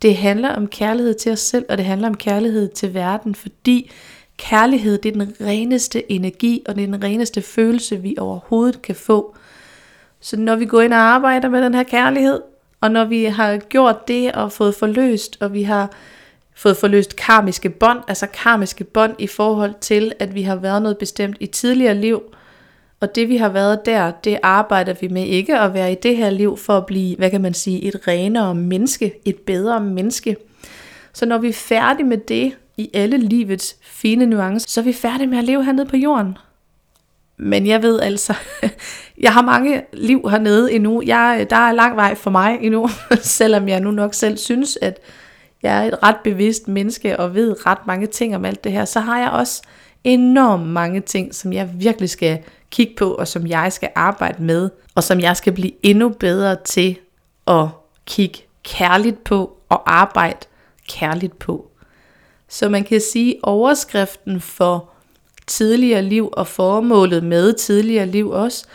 Det 0.01 0.17
handler 0.17 0.49
om 0.49 0.67
kærlighed 0.67 1.13
til 1.13 1.31
os 1.31 1.39
selv, 1.39 1.65
og 1.69 1.77
det 1.77 1.85
handler 1.85 2.07
om 2.07 2.15
kærlighed 2.17 2.67
til 2.67 2.93
verden, 2.93 3.35
fordi 3.35 3.91
kærlighed 4.37 4.97
det 4.97 5.15
er 5.15 5.25
den 5.25 5.33
reneste 5.41 6.11
energi, 6.11 6.63
og 6.67 6.75
det 6.75 6.83
er 6.83 6.87
den 6.87 7.03
reneste 7.03 7.41
følelse, 7.41 8.01
vi 8.01 8.15
overhovedet 8.19 8.81
kan 8.81 8.95
få. 8.95 9.35
Så 10.19 10.37
når 10.37 10.55
vi 10.55 10.65
går 10.65 10.81
ind 10.81 10.93
og 10.93 10.99
arbejder 10.99 11.49
med 11.49 11.61
den 11.61 11.73
her 11.73 11.83
kærlighed, 11.83 12.39
og 12.81 12.91
når 12.91 13.05
vi 13.05 13.25
har 13.25 13.57
gjort 13.57 14.07
det 14.07 14.31
og 14.31 14.51
fået 14.51 14.75
forløst, 14.75 15.37
og 15.39 15.53
vi 15.53 15.63
har 15.63 15.91
fået 16.55 16.77
forløst 16.77 17.15
karmiske 17.15 17.69
bånd, 17.69 17.99
altså 18.07 18.27
karmiske 18.33 18.83
bånd 18.83 19.15
i 19.19 19.27
forhold 19.27 19.73
til, 19.81 20.13
at 20.19 20.35
vi 20.35 20.41
har 20.41 20.55
været 20.55 20.81
noget 20.81 20.97
bestemt 20.97 21.37
i 21.39 21.45
tidligere 21.45 21.95
liv, 21.95 22.21
og 22.99 23.15
det 23.15 23.29
vi 23.29 23.37
har 23.37 23.49
været 23.49 23.85
der, 23.85 24.11
det 24.11 24.39
arbejder 24.43 24.93
vi 25.01 25.07
med 25.07 25.23
ikke 25.23 25.59
at 25.59 25.73
være 25.73 25.91
i 25.91 25.95
det 25.95 26.17
her 26.17 26.29
liv 26.29 26.57
for 26.57 26.77
at 26.77 26.85
blive, 26.85 27.15
hvad 27.15 27.29
kan 27.29 27.41
man 27.41 27.53
sige, 27.53 27.83
et 27.83 28.07
renere 28.07 28.55
menneske, 28.55 29.13
et 29.25 29.35
bedre 29.35 29.79
menneske. 29.79 30.35
Så 31.13 31.25
når 31.25 31.37
vi 31.37 31.49
er 31.49 31.53
færdige 31.53 32.07
med 32.07 32.17
det 32.17 32.55
i 32.77 32.89
alle 32.93 33.17
livets 33.17 33.75
fine 33.81 34.25
nuancer, 34.25 34.69
så 34.69 34.79
er 34.79 34.83
vi 34.83 34.93
færdige 34.93 35.27
med 35.27 35.37
at 35.37 35.43
leve 35.43 35.65
hernede 35.65 35.85
på 35.85 35.97
jorden. 35.97 36.37
Men 37.37 37.67
jeg 37.67 37.81
ved 37.81 37.99
altså, 37.99 38.33
jeg 39.25 39.33
har 39.33 39.41
mange 39.41 39.83
liv 39.93 40.29
hernede 40.29 40.73
endnu. 40.73 41.01
Jeg, 41.05 41.47
der 41.49 41.55
er 41.55 41.71
lang 41.71 41.95
vej 41.95 42.15
for 42.15 42.29
mig 42.29 42.57
endnu, 42.61 42.89
selvom 43.39 43.67
jeg 43.67 43.79
nu 43.79 43.91
nok 43.91 44.13
selv 44.13 44.37
synes, 44.37 44.77
at 44.81 44.99
jeg 45.63 45.83
er 45.83 45.87
et 45.87 46.03
ret 46.03 46.17
bevidst 46.23 46.67
menneske 46.67 47.19
og 47.19 47.35
ved 47.35 47.65
ret 47.65 47.87
mange 47.87 48.07
ting 48.07 48.35
om 48.35 48.45
alt 48.45 48.63
det 48.63 48.71
her, 48.71 48.85
så 48.85 48.99
har 48.99 49.19
jeg 49.19 49.29
også 49.29 49.61
enormt 50.03 50.67
mange 50.67 51.01
ting, 51.01 51.35
som 51.35 51.53
jeg 51.53 51.69
virkelig 51.73 52.09
skal 52.09 52.39
kigge 52.71 52.93
på, 52.97 53.11
og 53.11 53.27
som 53.27 53.47
jeg 53.47 53.73
skal 53.73 53.89
arbejde 53.95 54.43
med, 54.43 54.69
og 54.95 55.03
som 55.03 55.19
jeg 55.19 55.37
skal 55.37 55.53
blive 55.53 55.71
endnu 55.83 56.09
bedre 56.09 56.55
til 56.65 56.97
at 57.47 57.67
kigge 58.05 58.39
kærligt 58.63 59.23
på 59.23 59.57
og 59.69 59.93
arbejde 59.93 60.37
kærligt 60.89 61.39
på. 61.39 61.71
Så 62.49 62.69
man 62.69 62.83
kan 62.83 63.01
sige, 63.01 63.39
overskriften 63.43 64.41
for 64.41 64.89
tidligere 65.47 66.01
liv 66.01 66.29
og 66.33 66.47
formålet 66.47 67.23
med 67.23 67.53
tidligere 67.53 68.05
liv 68.05 68.29
også, 68.29 68.65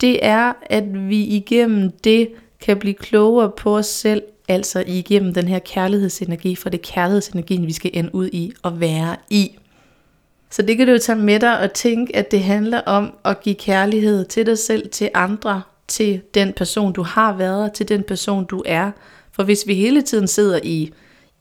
det 0.00 0.26
er, 0.26 0.52
at 0.66 1.08
vi 1.08 1.24
igennem 1.24 1.90
det 1.90 2.28
kan 2.60 2.76
blive 2.76 2.94
klogere 2.94 3.50
på 3.56 3.76
os 3.76 3.86
selv, 3.86 4.22
altså 4.48 4.84
igennem 4.86 5.34
den 5.34 5.48
her 5.48 5.58
kærlighedsenergi, 5.58 6.56
for 6.56 6.68
det 6.68 6.78
er 6.78 6.92
kærlighedsenergien, 6.92 7.66
vi 7.66 7.72
skal 7.72 7.90
ende 7.94 8.14
ud 8.14 8.28
i 8.32 8.52
og 8.62 8.80
være 8.80 9.16
i. 9.30 9.58
Så 10.50 10.62
det 10.62 10.76
kan 10.76 10.86
du 10.86 10.92
jo 10.92 10.98
tage 10.98 11.18
med 11.18 11.40
dig 11.40 11.58
og 11.58 11.72
tænke, 11.72 12.16
at 12.16 12.30
det 12.30 12.42
handler 12.42 12.80
om 12.80 13.14
at 13.24 13.40
give 13.40 13.54
kærlighed 13.54 14.24
til 14.24 14.46
dig 14.46 14.58
selv, 14.58 14.88
til 14.88 15.10
andre, 15.14 15.62
til 15.88 16.20
den 16.34 16.52
person, 16.52 16.92
du 16.92 17.02
har 17.02 17.36
været, 17.36 17.72
til 17.72 17.88
den 17.88 18.02
person, 18.02 18.44
du 18.44 18.62
er. 18.66 18.90
For 19.32 19.42
hvis 19.42 19.64
vi 19.66 19.74
hele 19.74 20.02
tiden 20.02 20.28
sidder 20.28 20.60
i, 20.62 20.92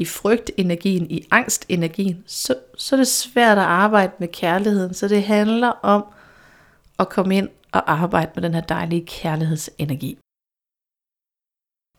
i 0.02 0.06
frygtenergien, 0.06 1.12
i 1.12 1.28
angstenergien, 1.32 2.24
så, 2.26 2.56
så 2.78 2.96
er 2.96 2.98
det 2.98 3.08
svært 3.08 3.58
at 3.58 3.64
arbejde 3.64 4.12
med 4.20 4.28
kærligheden. 4.28 4.94
Så 4.94 5.08
det 5.08 5.24
handler 5.24 5.68
om 5.68 6.06
at 7.00 7.10
komme 7.10 7.38
ind 7.38 7.50
og 7.72 7.92
arbejde 7.92 8.32
med 8.36 8.44
den 8.44 8.54
her 8.54 8.62
dejlige 8.62 9.06
kærlighedsenergi. 9.06 10.18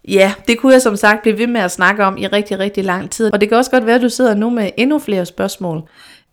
Ja, 0.09 0.35
det 0.49 0.59
kunne 0.59 0.73
jeg 0.73 0.83
som 0.83 0.97
sagt 0.97 1.23
blive 1.23 1.38
ved 1.38 1.47
med 1.47 1.61
at 1.61 1.71
snakke 1.71 2.05
om 2.05 2.17
i 2.17 2.27
rigtig, 2.27 2.59
rigtig 2.59 2.85
lang 2.85 3.11
tid. 3.11 3.33
Og 3.33 3.41
det 3.41 3.49
kan 3.49 3.59
også 3.59 3.71
godt 3.71 3.87
være, 3.87 3.97
at 3.97 4.03
du 4.03 4.09
sidder 4.09 4.35
nu 4.35 4.51
med 4.51 4.71
endnu 4.77 4.99
flere 4.99 5.27
spørgsmål. 5.27 5.83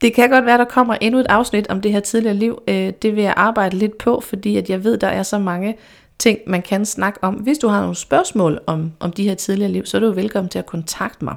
Det 0.02 0.14
kan 0.14 0.30
godt 0.30 0.46
være, 0.46 0.54
at 0.54 0.60
der 0.60 0.66
kommer 0.66 0.94
endnu 1.02 1.20
et 1.20 1.28
afsnit 1.30 1.68
om 1.68 1.82
det 1.82 1.92
her 1.92 2.00
tidligere 2.00 2.36
liv. 2.36 2.62
Øh, 2.68 2.94
det 3.02 3.16
vil 3.16 3.24
jeg 3.24 3.34
arbejde 3.38 3.78
lidt 3.78 3.98
på, 3.98 4.22
fordi 4.22 4.58
at 4.58 4.70
jeg 4.70 4.84
ved, 4.84 4.94
at 4.94 5.02
der 5.02 5.08
er 5.08 5.24
så 5.24 5.40
mange 5.40 5.78
ting, 6.20 6.40
man 6.48 6.62
kan 6.62 6.86
snakke 6.86 7.20
om. 7.24 7.34
Hvis 7.34 7.58
du 7.58 7.68
har 7.68 7.82
nogle 7.82 7.96
spørgsmål 7.96 8.60
om, 8.68 8.92
om 9.00 9.12
de 9.12 9.24
her 9.24 9.36
tidligere 9.36 9.72
liv, 9.72 9.86
så 9.86 9.98
er 9.98 10.02
du 10.02 10.12
velkommen 10.12 10.50
til 10.50 10.60
at 10.60 10.66
kontakte 10.66 11.26
mig. 11.26 11.36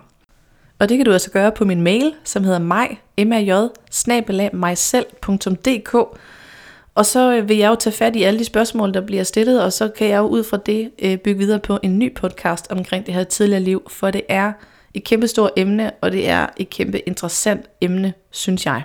Og 0.83 0.89
det 0.89 0.97
kan 0.97 1.07
du 1.07 1.13
altså 1.13 1.31
gøre 1.31 1.53
på 1.53 1.65
min 1.65 1.81
mail, 1.81 2.15
som 2.25 2.45
hedder 2.45 2.59
mig, 2.59 3.01
maj, 3.19 3.37
Og 6.95 7.07
så 7.07 7.37
øh, 7.37 7.49
vil 7.49 7.57
jeg 7.57 7.71
jo 7.71 7.75
tage 7.75 7.95
fat 7.95 8.17
i 8.17 8.23
alle 8.23 8.39
de 8.39 8.45
spørgsmål, 8.45 8.95
der 8.95 9.01
bliver 9.01 9.23
stillet, 9.23 9.63
og 9.65 9.73
så 9.73 9.89
kan 9.89 10.09
jeg 10.09 10.19
jo 10.19 10.27
ud 10.27 10.45
fra 10.45 10.57
det 10.57 10.91
øh, 11.03 11.19
bygge 11.19 11.39
videre 11.39 11.59
på 11.59 11.79
en 11.83 11.99
ny 11.99 12.15
podcast 12.15 12.67
omkring 12.71 13.07
det 13.07 13.15
her 13.15 13.25
tidligere 13.25 13.63
liv, 13.63 13.83
for 13.91 14.11
det 14.11 14.23
er 14.29 14.53
et 14.95 15.05
kæmpe 15.05 15.29
stort 15.29 15.51
emne, 15.57 15.91
og 16.01 16.13
det 16.13 16.29
er 16.29 16.47
et 16.57 16.71
kæmpe 16.71 17.09
interessant 17.09 17.67
emne, 17.81 18.13
synes 18.31 18.67
jeg. 18.67 18.83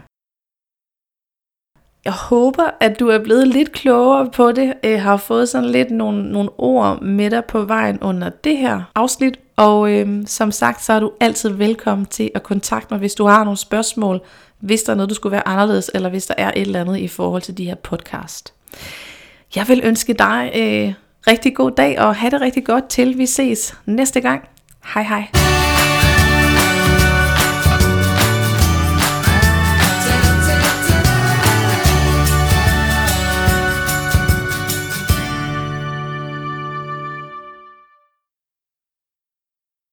Jeg 2.07 2.15
håber, 2.15 2.69
at 2.79 2.99
du 2.99 3.07
er 3.07 3.19
blevet 3.19 3.47
lidt 3.47 3.71
klogere 3.71 4.29
på 4.29 4.51
det, 4.51 4.73
øh, 4.83 5.01
har 5.01 5.17
fået 5.17 5.49
sådan 5.49 5.69
lidt 5.69 5.91
nogle, 5.91 6.31
nogle 6.31 6.49
ord 6.57 7.01
med 7.01 7.29
dig 7.29 7.45
på 7.45 7.61
vejen 7.61 7.99
under 8.01 8.29
det 8.29 8.57
her 8.57 8.81
afsnit, 8.95 9.39
og 9.55 9.91
øh, 9.91 10.23
som 10.25 10.51
sagt, 10.51 10.83
så 10.83 10.93
er 10.93 10.99
du 10.99 11.11
altid 11.19 11.49
velkommen 11.49 12.05
til 12.05 12.31
at 12.35 12.43
kontakte 12.43 12.87
mig, 12.93 12.99
hvis 12.99 13.15
du 13.15 13.25
har 13.25 13.43
nogle 13.43 13.57
spørgsmål, 13.57 14.21
hvis 14.59 14.83
der 14.83 14.91
er 14.91 14.95
noget, 14.95 15.09
du 15.09 15.15
skulle 15.15 15.31
være 15.31 15.47
anderledes, 15.47 15.91
eller 15.93 16.09
hvis 16.09 16.25
der 16.25 16.33
er 16.37 16.51
et 16.55 16.61
eller 16.61 16.81
andet 16.81 16.97
i 16.97 17.07
forhold 17.07 17.41
til 17.41 17.57
de 17.57 17.65
her 17.65 17.75
podcast. 17.75 18.53
Jeg 19.55 19.67
vil 19.67 19.81
ønske 19.83 20.13
dig 20.13 20.51
øh, 20.55 20.93
rigtig 21.31 21.55
god 21.55 21.71
dag, 21.71 21.99
og 21.99 22.15
have 22.15 22.31
det 22.31 22.41
rigtig 22.41 22.65
godt 22.65 22.89
til 22.89 23.17
vi 23.17 23.25
ses 23.25 23.77
næste 23.85 24.21
gang. 24.21 24.41
Hej 24.93 25.03
hej. 25.03 25.56